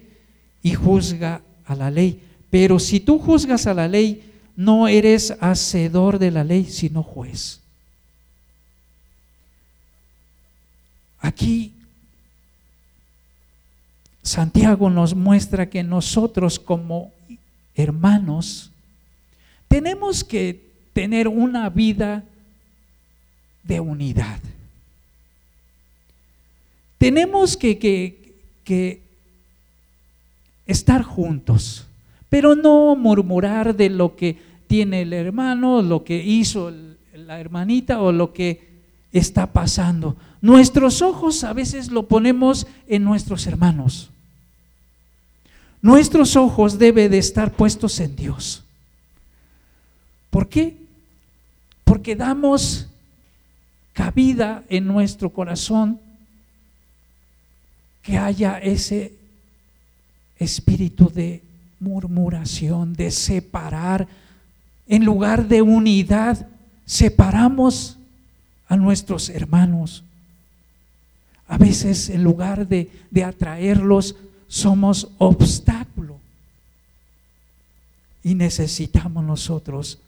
[0.64, 2.22] y juzga a la ley.
[2.50, 7.62] Pero si tú juzgas a la ley, no eres hacedor de la ley, sino juez.
[11.20, 11.74] Aquí
[14.24, 17.12] Santiago nos muestra que nosotros como
[17.76, 18.72] hermanos
[19.68, 20.60] tenemos que
[20.94, 22.24] tener una vida
[23.64, 24.40] de unidad.
[26.98, 29.02] Tenemos que,
[30.66, 31.86] estar juntos,
[32.30, 34.38] pero no murmurar de lo que
[34.68, 36.74] tiene el hermano, lo que hizo
[37.14, 38.68] la hermanita o lo que
[39.14, 40.18] está pasando.
[40.42, 44.10] Nuestros ojos a veces lo ponemos en nuestros hermanos.
[45.82, 48.64] Nuestros ojos deben de estar puestos en Dios.
[50.30, 50.76] ¿Por qué?
[51.84, 52.88] Porque damos
[53.94, 56.00] cabida en nuestro corazón
[58.08, 59.12] que haya ese
[60.40, 61.44] espíritu de
[61.82, 64.08] murmuración, de separar.
[64.88, 66.48] En lugar de unidad,
[66.86, 67.98] separamos
[68.70, 70.06] a nuestros hermanos.
[71.50, 72.90] A veces en lugar de,
[73.26, 74.16] atraerlos,
[74.48, 76.18] somos obstáculo.
[78.24, 80.00] Y necesitamos nosotros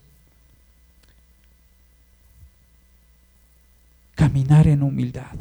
[4.15, 5.35] caminar en humildad.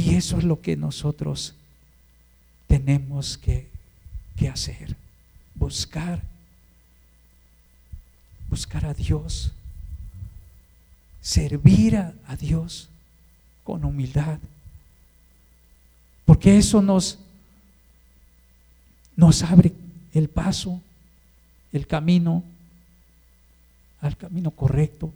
[0.00, 1.54] Y eso es lo que nosotros
[2.66, 3.68] tenemos que,
[4.50, 4.96] hacer.
[5.54, 6.22] Buscar,
[8.48, 9.52] buscar a Dios,
[11.20, 12.88] servir a, a Dios
[13.62, 14.38] con humildad.
[16.24, 17.18] Porque eso nos,
[19.16, 19.74] nos abre
[20.14, 20.80] el paso,
[21.72, 22.42] el camino
[24.00, 25.12] al camino correcto.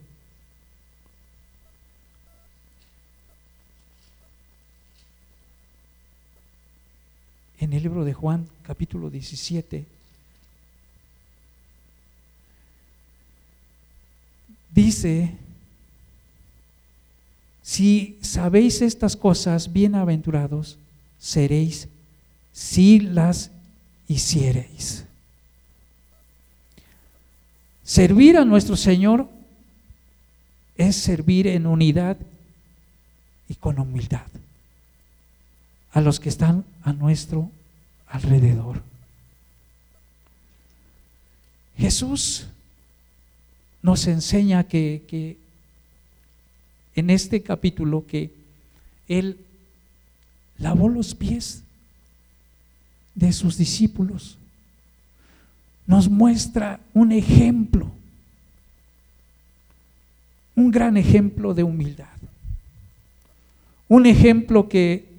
[7.65, 9.87] En el libro de Juan capítulo 17.
[14.75, 15.33] Dice
[17.63, 20.77] si sabéis estas cosas, bienaventurados
[21.19, 21.89] seréis
[22.53, 23.51] si las
[24.09, 25.07] hiciereis.
[27.83, 29.27] Servir a nuestro Señor
[30.77, 32.19] es servir en unidad
[33.49, 34.27] y con humildad
[35.95, 37.51] a los que están a nuestro
[38.09, 38.83] alrededor.
[41.79, 42.49] Jesús
[43.81, 45.39] nos enseña que,
[46.97, 48.33] en este capítulo que
[49.09, 49.39] Él
[50.59, 51.63] lavó los pies
[53.15, 54.37] de sus discípulos.
[55.87, 57.91] Nos muestra un ejemplo,
[60.57, 62.07] un gran ejemplo de humildad.
[63.89, 65.14] Un ejemplo que,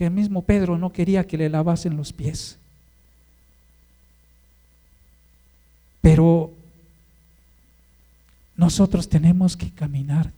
[0.00, 2.56] que el mismo Pedro no quería que le lavasen los pies.
[6.00, 6.50] Pero
[8.56, 10.32] nosotros tenemos que caminar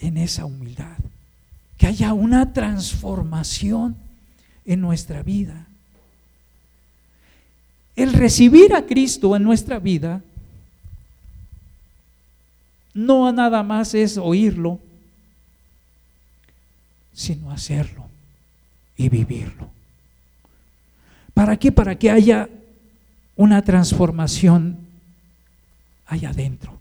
[0.00, 0.98] en esa humildad,
[1.78, 3.96] que haya una transformación
[4.66, 5.64] en nuestra vida.
[7.96, 10.20] El recibir a Cristo en nuestra vida
[12.92, 14.78] no nada más es oírlo,
[17.18, 18.06] sino hacerlo
[18.96, 19.68] y vivirlo.
[21.34, 21.72] ¿Para qué?
[21.72, 22.48] Para que haya
[23.34, 24.78] una transformación
[26.06, 26.78] allá adentro.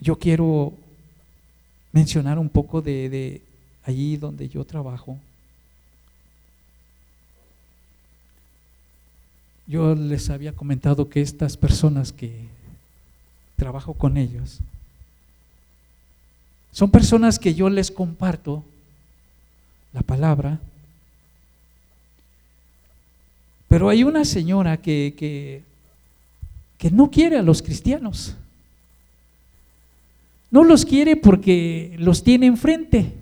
[0.00, 0.72] Yo quiero
[1.92, 3.42] mencionar un poco de, de
[3.84, 5.18] allí donde yo trabajo.
[9.68, 12.48] Yo les había comentado que estas personas que
[13.54, 14.60] trabajo con ellos
[16.72, 18.64] son personas que yo les comparto
[19.92, 20.60] la palabra
[23.68, 25.62] pero hay una señora que,
[26.78, 28.34] que, no quiere a los cristianos.
[30.50, 33.12] No los quiere porque los tiene enfrente.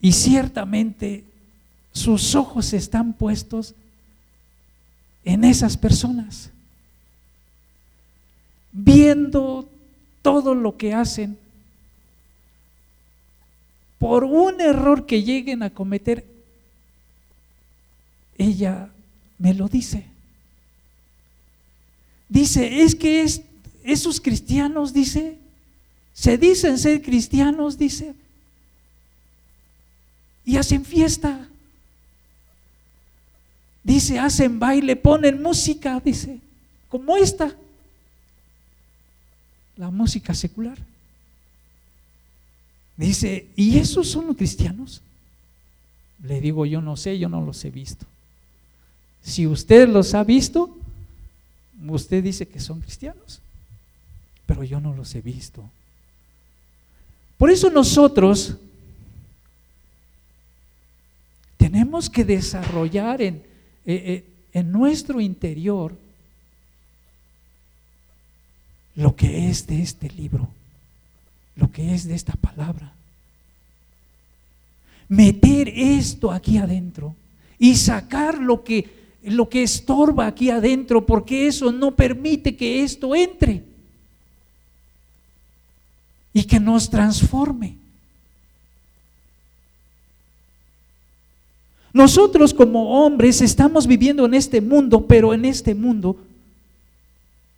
[0.00, 1.24] Y ciertamente
[1.92, 3.74] sus ojos están puestos
[5.24, 6.50] en esas personas,
[8.76, 9.66] viendo
[10.22, 11.38] todo lo que hacen.
[13.98, 16.24] Por un error que lleguen a cometer,
[18.36, 18.90] ella
[19.38, 20.04] me lo dice.
[22.28, 23.40] Dice, es que es,
[23.82, 25.38] esos cristianos, dice,
[26.12, 28.14] se dicen ser cristianos, dice,
[30.44, 31.48] y hacen fiesta.
[33.82, 36.40] Dice, hacen baile, ponen música, dice,
[36.88, 37.56] como esta,
[39.76, 40.78] la música secular.
[42.96, 45.02] Dice, ¿y esos son los cristianos?
[46.22, 48.06] Le digo, yo no sé, yo no los he visto.
[49.22, 50.76] Si usted los ha visto,
[51.86, 53.40] usted dice que son cristianos,
[54.46, 55.68] pero yo no los he visto.
[57.36, 58.56] Por eso nosotros
[61.58, 63.42] tenemos que desarrollar en, eh,
[63.84, 64.24] eh,
[64.54, 65.94] en nuestro interior
[68.96, 70.48] lo que es de este libro,
[71.54, 72.92] lo que es de esta palabra.
[75.08, 77.14] Meter esto aquí adentro
[77.58, 83.14] y sacar lo que lo que estorba aquí adentro, porque eso no permite que esto
[83.14, 83.64] entre
[86.32, 87.76] y que nos transforme.
[91.92, 96.16] Nosotros como hombres estamos viviendo en este mundo, pero en este mundo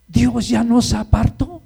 [0.09, 1.63] Dios ya nos apartó.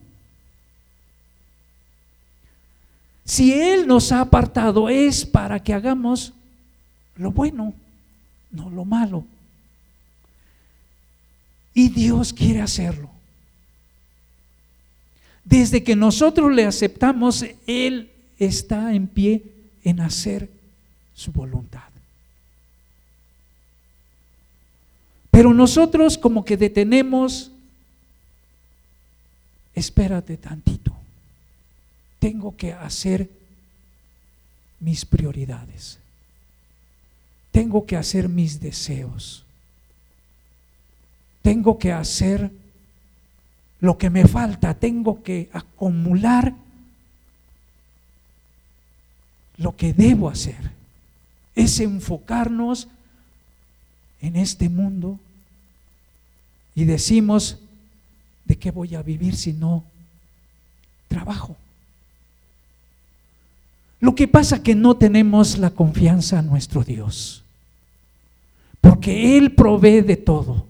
[3.25, 6.33] Si Él nos ha apartado es para que hagamos
[7.17, 7.73] lo bueno,
[8.51, 9.25] no lo malo.
[11.73, 13.09] Y Dios quiere hacerlo.
[15.45, 19.43] Desde que nosotros le aceptamos, Él está en pie
[19.85, 20.51] en hacer
[21.15, 21.81] su voluntad.
[25.31, 27.52] Pero nosotros como que detenemos,
[29.75, 30.93] espérate tantito,
[32.19, 33.29] tengo que hacer
[34.81, 35.99] mis prioridades,
[37.51, 39.45] tengo que hacer mis deseos.
[41.43, 42.51] Tengo que hacer
[43.81, 46.55] lo que me falta, tengo que acumular
[49.59, 50.71] lo que debo hacer.
[51.57, 52.89] Es enfocarnos
[54.21, 55.19] en este mundo
[56.77, 57.59] y decimos,
[58.53, 59.83] ¿de qué voy a vivir si no
[61.09, 61.57] trabajo?
[63.99, 67.39] Lo que pasa es que no tenemos la confianza en nuestro Dios.
[68.83, 70.67] porque Él provee de todo.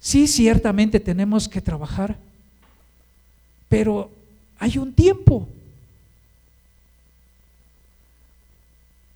[0.00, 2.16] Sí, ciertamente tenemos que trabajar,
[3.68, 4.10] pero
[4.58, 5.46] hay un tiempo.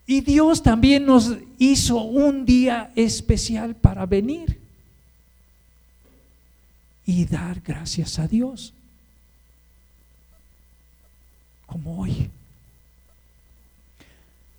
[0.06, 4.67] Y Dios también nos hizo un día especial para venir
[7.08, 8.74] y dar gracias a Dios,
[11.64, 12.28] como hoy.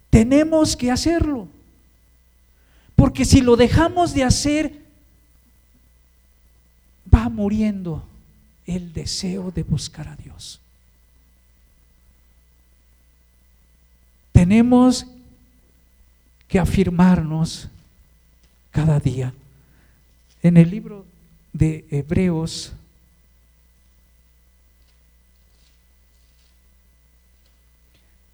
[0.10, 1.48] Tenemos que hacerlo,
[2.96, 4.82] porque si lo dejamos de hacer,
[7.14, 8.04] va muriendo
[8.66, 10.60] el deseo de buscar a Dios.
[14.32, 15.06] Tenemos
[16.48, 17.70] que afirmarnos
[18.72, 19.36] cada día.
[20.42, 21.06] En el libro
[21.60, 22.72] de Hebreos,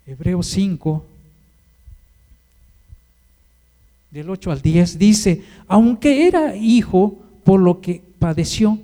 [0.06, 1.04] Hebreos 5,
[4.12, 8.78] del 8 al 10, dice, aunque era hijo, por lo que padeció,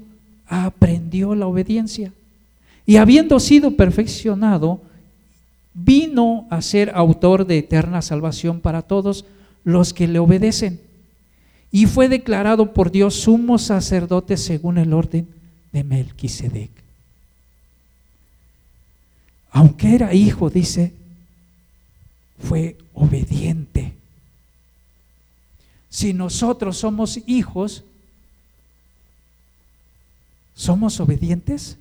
[0.47, 2.11] aprendió la obediencia.
[2.87, 4.81] Y habiendo sido perfeccionado,
[5.75, 9.23] vino a ser autor de eterna salvación para todos
[9.63, 10.79] los que le obedecen.
[11.71, 15.27] Y fue declarado por Dios sumo sacerdote según el orden
[15.71, 16.69] de Melquisedec.
[19.51, 20.93] Aunque era hijo, dice,
[22.39, 23.93] fue obediente.
[25.89, 27.83] Si nosotros somos hijos,
[30.55, 31.77] ¿somos obedientes?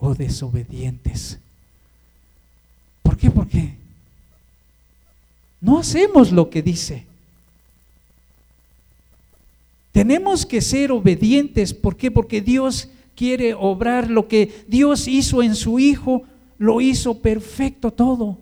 [0.00, 1.38] o desobedientes.
[3.02, 3.30] ¿Por qué?
[3.30, 3.74] Porque
[5.60, 7.04] no hacemos lo que dice.
[9.92, 11.74] Tenemos que ser obedientes.
[11.74, 12.10] ¿Por qué?
[12.10, 16.22] Porque Dios quiere obrar lo que Dios hizo en su Hijo,
[16.58, 18.38] lo hizo perfecto todo.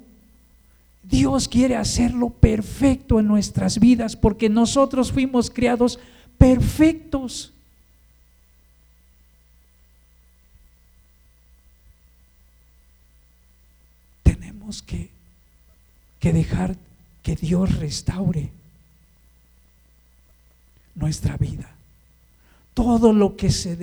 [1.02, 5.98] Dios quiere hacerlo perfecto en nuestras vidas porque nosotros fuimos creados
[6.36, 7.52] perfectos.
[14.86, 15.08] que,
[16.20, 16.76] que dejar
[17.28, 18.48] que Dios restaure
[20.94, 21.68] nuestra vida.
[22.72, 23.76] Todo lo que se,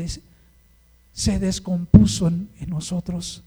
[1.13, 3.43] se descompuso en, en nosotros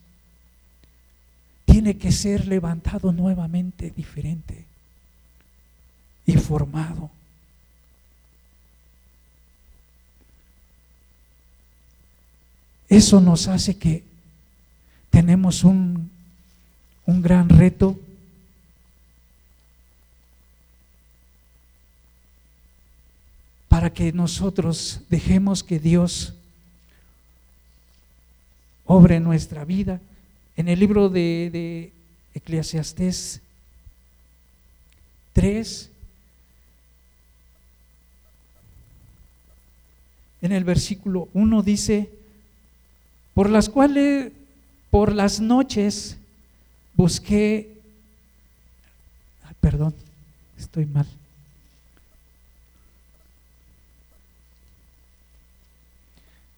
[1.64, 4.66] tiene que ser levantado nuevamente diferente
[6.26, 7.10] y formado.
[12.88, 14.04] Eso nos hace que
[15.10, 16.08] tenemos un
[17.08, 17.98] un gran reto.
[23.78, 26.34] Para que nosotros dejemos que Dios
[28.86, 30.00] obre nuestra vida.
[30.56, 31.92] En el libro de, de
[32.34, 33.40] Eclesiastés
[35.32, 35.90] 3,
[40.42, 42.10] en el versículo 1 dice,
[43.32, 44.32] por las cuales
[44.90, 46.16] por las noches
[46.94, 47.76] busqué,
[49.60, 49.94] perdón,
[50.58, 51.06] estoy mal.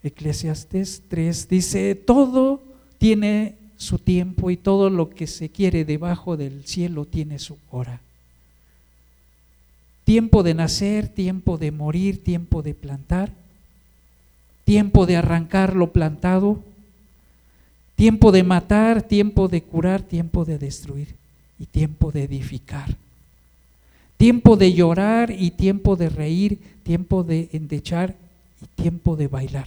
[0.03, 2.61] Eclesiastes 3 dice, todo
[2.99, 8.01] tiene su tiempo y todo lo que se quiere debajo del cielo tiene su hora.
[10.05, 13.33] Tiempo de nacer, tiempo de morir, tiempo de plantar,
[14.65, 16.63] tiempo de arrancar lo plantado,
[18.01, 21.09] Tiempo de matar, tiempo de curar, tiempo de destruir
[21.59, 22.97] y tiempo de edificar.
[24.17, 28.15] Tiempo de llorar y tiempo de reír, tiempo de endechar
[28.63, 29.67] y tiempo de bailar.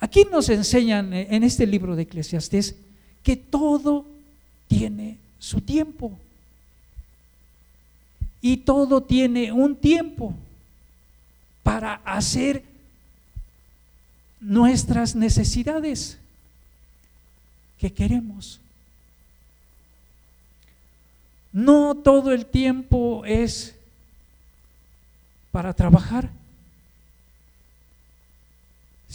[0.00, 2.76] Aquí nos enseñan eh, en este libro de Eclesiastés
[3.22, 4.04] que todo
[4.68, 6.12] tiene su tiempo.
[8.40, 10.34] Y todo tiene un tiempo
[11.62, 12.62] para hacer
[14.40, 16.18] nuestras necesidades
[17.78, 18.60] que queremos.
[21.52, 23.74] No todo el tiempo es
[25.50, 26.30] para trabajar,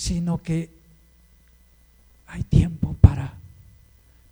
[0.01, 0.67] sino que
[2.25, 3.35] hay tiempo para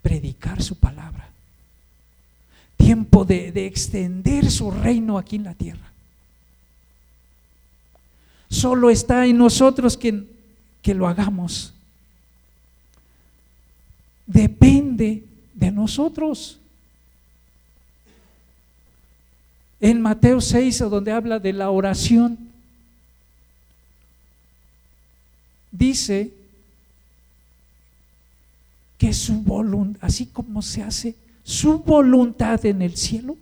[0.02, 1.30] predicar su palabra.
[2.76, 5.92] tiempo de, de extender su reino aquí en la tierra.
[8.50, 10.24] Solo está en nosotros que,
[10.82, 11.72] que lo hagamos.
[14.26, 16.58] Depende de nosotros.
[19.80, 22.49] En Mateo 6, donde habla de la oración,
[25.72, 26.34] dice
[28.98, 33.38] que su voluntad, así como se hace su voluntad en el cielo,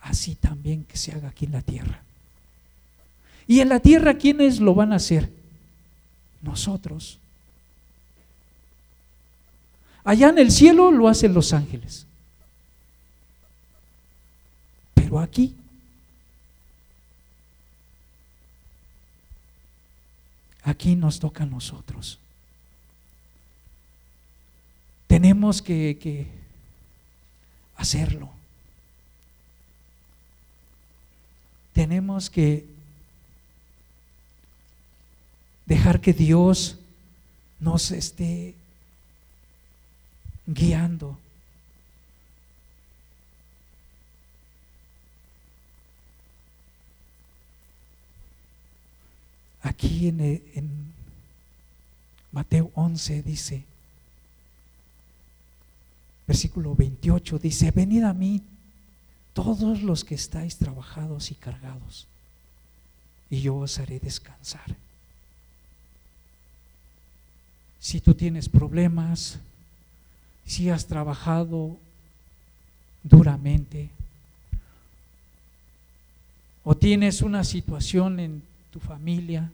[0.00, 2.02] así también que se haga aquí en la tierra.
[3.46, 5.30] Y en la tierra, ¿quiénes lo van a hacer?
[6.40, 7.18] Nosotros.
[10.04, 12.06] Allá en el cielo lo hacen los ángeles.
[14.94, 15.54] Pero aquí,
[20.62, 22.18] aquí nos toca a nosotros.
[25.06, 26.26] Tenemos que, que
[27.76, 28.30] hacerlo.
[31.72, 32.66] Tenemos que
[35.66, 36.78] dejar que Dios
[37.60, 38.54] nos esté
[40.46, 41.18] guiando.
[49.62, 50.92] Aquí en, en,
[52.32, 53.64] Mateo 11 dice,
[56.26, 58.42] versículo 28 dice, venid a mí
[59.34, 62.06] todos los que estáis trabajados y cargados,
[63.30, 64.76] y yo os haré descansar.
[67.78, 69.38] Si tú tienes problemas,
[70.46, 71.76] si has trabajado
[73.02, 73.90] duramente,
[76.64, 79.50] o tienes una situación en tu familia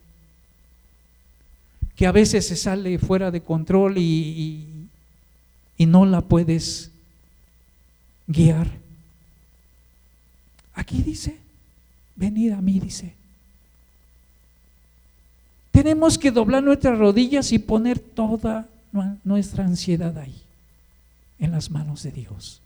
[1.99, 4.65] que a veces se sale fuera de control y,
[5.77, 6.93] y no la puedes
[8.29, 8.69] guiar.
[10.75, 11.37] Aquí dice,
[12.15, 13.15] venid a mí, dice.
[15.73, 18.69] Tenemos que doblar nuestras rodillas y poner toda
[19.25, 20.41] nuestra ansiedad ahí,
[21.41, 22.61] en las manos de Dios.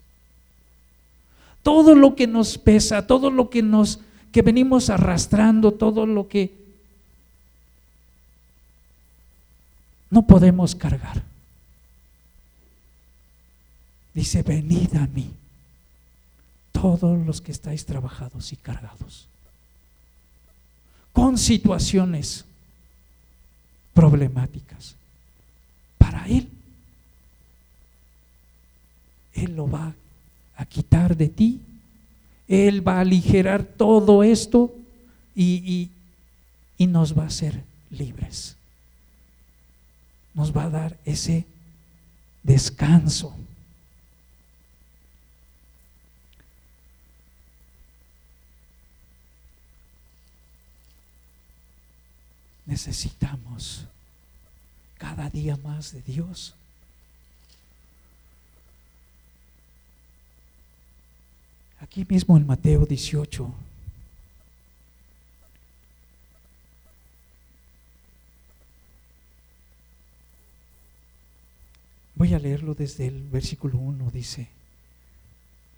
[1.62, 4.00] Todo lo que nos pesa, todo lo que nos
[4.32, 6.62] que venimos arrastrando, todo lo que
[10.10, 11.22] no podemos cargar.
[14.14, 15.30] Dice, venid a mí,
[16.72, 19.26] todos los que estáis trabajados y cargados,
[21.12, 22.44] con situaciones
[23.94, 24.94] problemáticas.
[25.98, 26.48] Para Él,
[29.34, 29.94] Él lo va
[30.56, 31.60] a quitar de ti,
[32.48, 34.74] Él va a aligerar todo esto
[35.34, 35.90] y,
[36.76, 38.56] y nos va a hacer libres.
[40.34, 41.46] Nos va a dar ese
[42.42, 43.34] descanso.
[52.72, 53.84] necesitamos
[54.96, 56.54] cada día más de Dios.
[61.82, 63.52] Aquí mismo en Mateo 18.
[72.14, 74.46] Voy a leerlo desde el versículo 1, dice,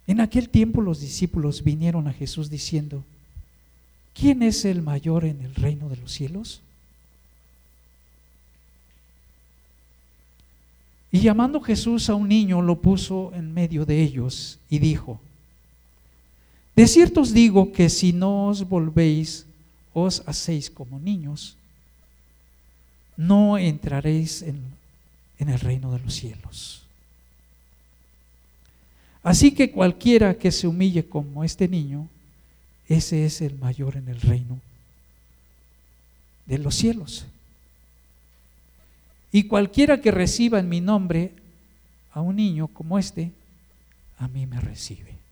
[0.06, 3.02] en aquel tiempo los discípulos vinieron a Jesús diciendo,
[4.12, 6.60] ¿quién es el mayor en el reino de los cielos?
[11.10, 15.18] Y llamando Jesús a un niño, lo puso en medio de ellos y dijo,
[16.76, 19.46] de cierto os digo que si no os volvéis,
[19.92, 21.56] os hacéis como niños,
[23.16, 24.60] no entraréis en,
[25.38, 26.82] en el reino de los cielos.
[29.22, 32.08] Así que cualquiera que se humille como este niño,
[32.88, 34.58] ese es el mayor en el reino
[36.46, 37.24] de los cielos.
[39.32, 41.32] Y cualquiera que reciba en mi nombre
[42.12, 43.32] a un niño como este,
[44.18, 45.23] a mí me recibe.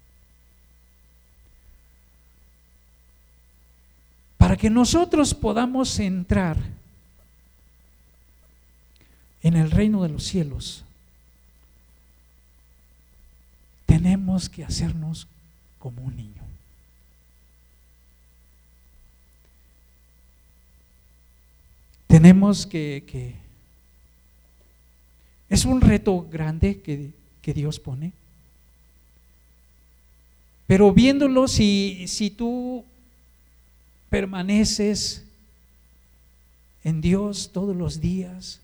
[4.53, 6.59] Para que nosotros podamos entrar
[9.43, 10.85] en el reino de los cielos,
[13.87, 15.27] tenemos que hacernos
[15.79, 16.43] como un niño.
[22.07, 23.35] Tenemos que, que
[25.49, 28.13] es un reto grande que, Dios pone.
[30.67, 32.85] Pero viéndolo, si, si tú
[34.13, 35.25] permaneces
[36.85, 38.61] en Dios todos los días,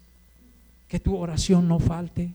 [0.90, 2.32] que tu oración no falte,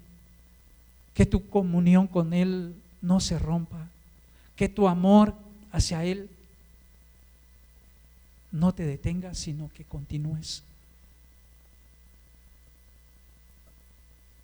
[1.13, 3.87] que tu comunión con Él no se rompa,
[4.55, 5.35] que tu amor
[5.71, 6.27] hacia Él
[8.51, 10.63] no te detenga, sino que continúes.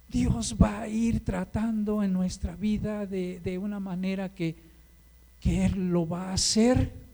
[0.10, 4.56] Dios va a ir tratando en nuestra vida de, una manera que,
[5.42, 7.09] que Él lo va a hacer.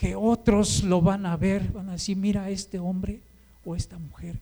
[0.00, 3.20] Que otros lo van a ver, van a decir, mira este hombre
[3.66, 4.36] o esta mujer.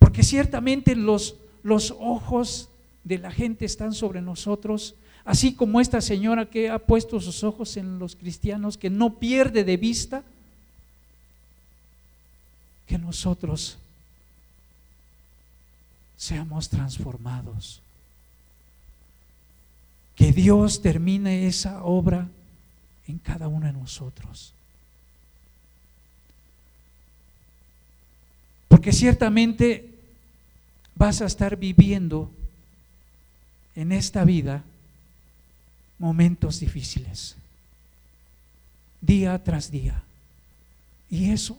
[0.00, 2.68] Porque ciertamente los, los ojos
[3.04, 7.76] de la gente están sobre nosotros, así como esta señora que ha puesto sus ojos
[7.76, 10.24] en los cristianos, que no pierde de vista
[12.88, 13.78] que nosotros
[16.16, 17.80] seamos transformados.
[20.16, 22.26] Que Dios termine esa obra
[23.08, 24.52] en cada uno de nosotros.
[28.68, 29.90] Porque ciertamente
[30.94, 32.30] vas a estar viviendo
[33.74, 34.64] en esta vida
[35.98, 37.36] momentos difíciles,
[39.00, 40.02] día tras día.
[41.10, 41.56] Y eso,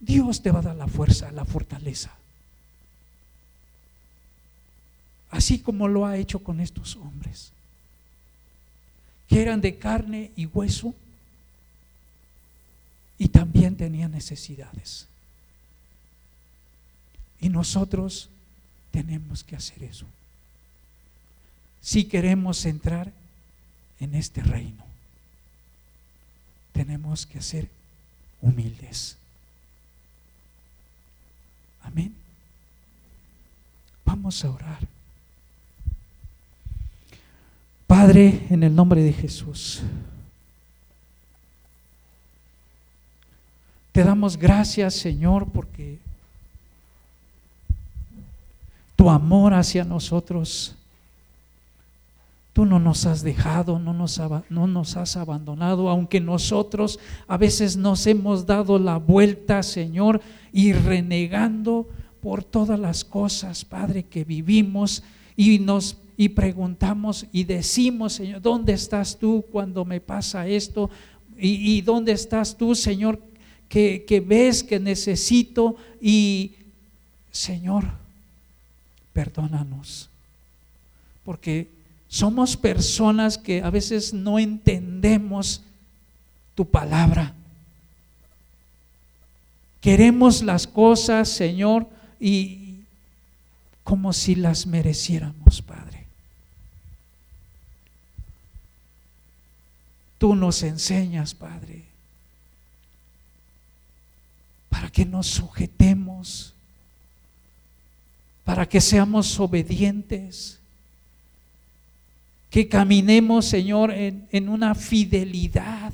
[0.00, 2.10] Dios te va a dar la fuerza, la fortaleza.
[5.30, 7.52] Así como lo ha hecho con estos hombres,
[9.28, 10.94] que eran de carne y hueso
[13.18, 15.06] y también tenían necesidades.
[17.40, 18.28] Y nosotros
[18.90, 20.06] tenemos que hacer eso.
[21.80, 23.12] Si queremos entrar
[24.00, 24.84] en este reino,
[26.72, 27.68] tenemos que ser
[28.40, 29.16] humildes.
[31.82, 32.14] Amén.
[34.04, 34.93] Vamos a orar.
[38.06, 39.80] Padre, en el nombre de Jesús,
[43.92, 45.96] te damos gracias, Señor, porque
[48.94, 50.74] tu amor hacia nosotros.
[52.52, 57.78] Tú no nos has dejado, no nos, no nos, has abandonado, aunque nosotros a veces
[57.78, 60.20] nos hemos dado la vuelta, Señor,
[60.52, 61.88] y renegando
[62.20, 65.02] por todas las cosas, Padre, que vivimos
[65.38, 70.90] y nos y preguntamos y decimos, Señor, ¿dónde estás tú cuando me pasa esto?
[71.36, 73.20] ¿Y, dónde estás tú, Señor,
[73.68, 75.76] que, que ves que necesito?
[76.00, 76.52] Y,
[77.32, 77.84] Señor,
[79.12, 80.08] perdónanos.
[81.24, 81.68] Porque
[82.08, 85.62] somos personas que a veces no entendemos
[86.54, 87.34] tu palabra.
[89.80, 91.88] Queremos las cosas, Señor,
[92.20, 92.64] y
[93.82, 95.93] como si las mereciéramos, Padre.
[100.24, 101.84] Tú nos enseñas, Padre,
[104.70, 106.54] para que nos sujetemos
[108.42, 110.58] para que seamos obedientes,
[112.48, 115.92] que caminemos, Señor, en, una fidelidad,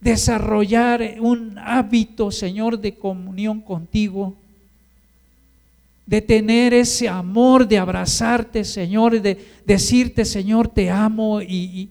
[0.00, 4.34] desarrollar un hábito, Señor, de comunión contigo,
[6.06, 11.90] de tener ese amor, de abrazarte, Señor, de decirte, Señor, te amo y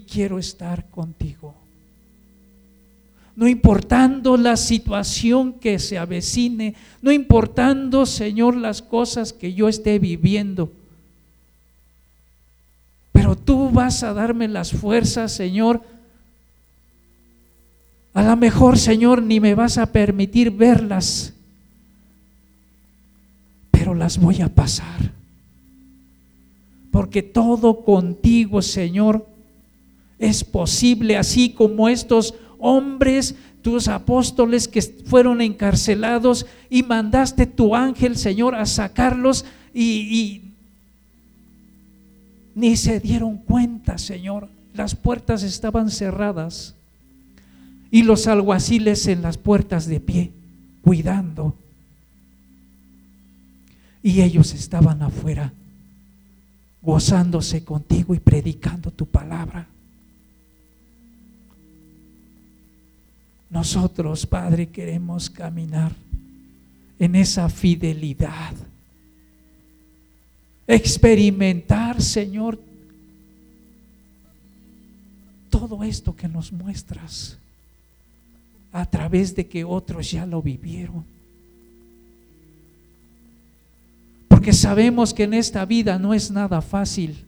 [0.00, 1.54] quiero estar contigo
[3.36, 9.98] no importando la situación que se avecine, no importando, Señor, las cosas que yo esté
[9.98, 10.72] viviendo.
[13.12, 15.82] Pero tú vas a darme las fuerzas, Señor.
[18.12, 21.32] A lo mejor, Señor, ni me vas a permitir verlas,
[23.72, 25.12] pero las voy a pasar.
[26.92, 29.33] Porque todo contigo, Señor,
[30.18, 38.16] es posible, así como estos hombres, tus apóstoles que fueron encarcelados y mandaste tu ángel,
[38.16, 40.42] Señor, a sacarlos y,
[42.54, 44.48] ni se dieron cuenta, Señor.
[44.74, 46.74] Las puertas estaban cerradas
[47.90, 50.30] y los alguaciles en las puertas de pie,
[50.82, 51.54] cuidando.
[54.02, 55.52] Y ellos estaban afuera,
[56.82, 59.68] gozándose contigo y predicando tu palabra.
[63.54, 65.92] Nosotros, Padre, queremos caminar
[66.98, 68.52] en esa fidelidad.
[70.66, 72.58] Experimentar, Señor,
[75.50, 77.38] todo esto que nos muestras
[78.72, 81.04] a través de que otros ya lo vivieron.
[84.26, 87.24] Porque sabemos que en esta vida no es nada fácil.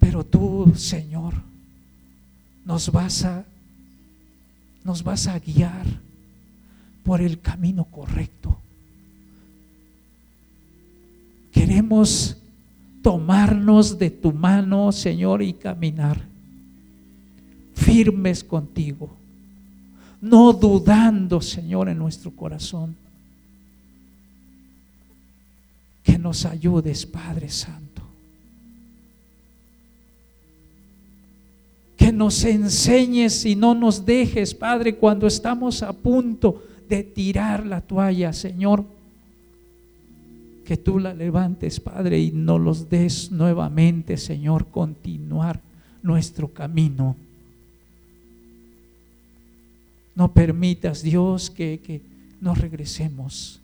[0.00, 1.34] Pero tú, Señor,
[2.64, 3.44] nos vas a
[4.84, 5.86] nos vas a guiar
[7.04, 8.58] por el camino correcto.
[11.52, 12.36] Queremos
[13.02, 16.20] tomarnos de tu mano, Señor, y caminar
[17.74, 19.10] firmes contigo,
[20.20, 22.96] no dudando, Señor, en nuestro corazón.
[26.02, 27.83] Que nos ayudes, Padre Santo.
[32.04, 37.80] Que nos enseñes y no nos dejes, Padre, cuando estamos a punto de tirar la
[37.80, 38.84] toalla, Señor.
[40.66, 45.62] Que tú la levantes, Padre, y nos los des nuevamente, Señor, continuar
[46.02, 47.16] nuestro camino.
[50.14, 52.02] No permitas, Dios, que, que
[52.38, 53.62] nos regresemos.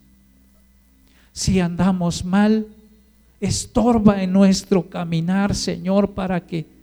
[1.31, 2.65] Si andamos mal,
[3.39, 6.80] estorba en nuestro caminar, Señor, para que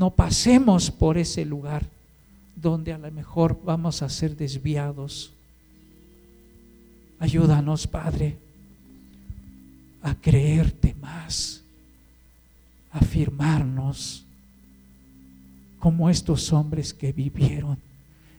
[0.00, 1.84] no pasemos por ese lugar
[2.56, 5.30] donde a lo mejor vamos a ser desviados.
[7.18, 8.38] Ayúdanos, Padre,
[10.00, 11.62] a creerte más,
[12.92, 14.24] a afirmarnos
[15.78, 17.76] como estos hombres que vivieron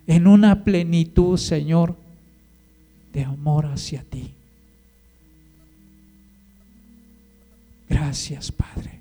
[0.07, 1.95] en una plenitud, Señor,
[3.13, 4.33] de amor hacia ti.
[7.87, 9.00] Gracias, Padre,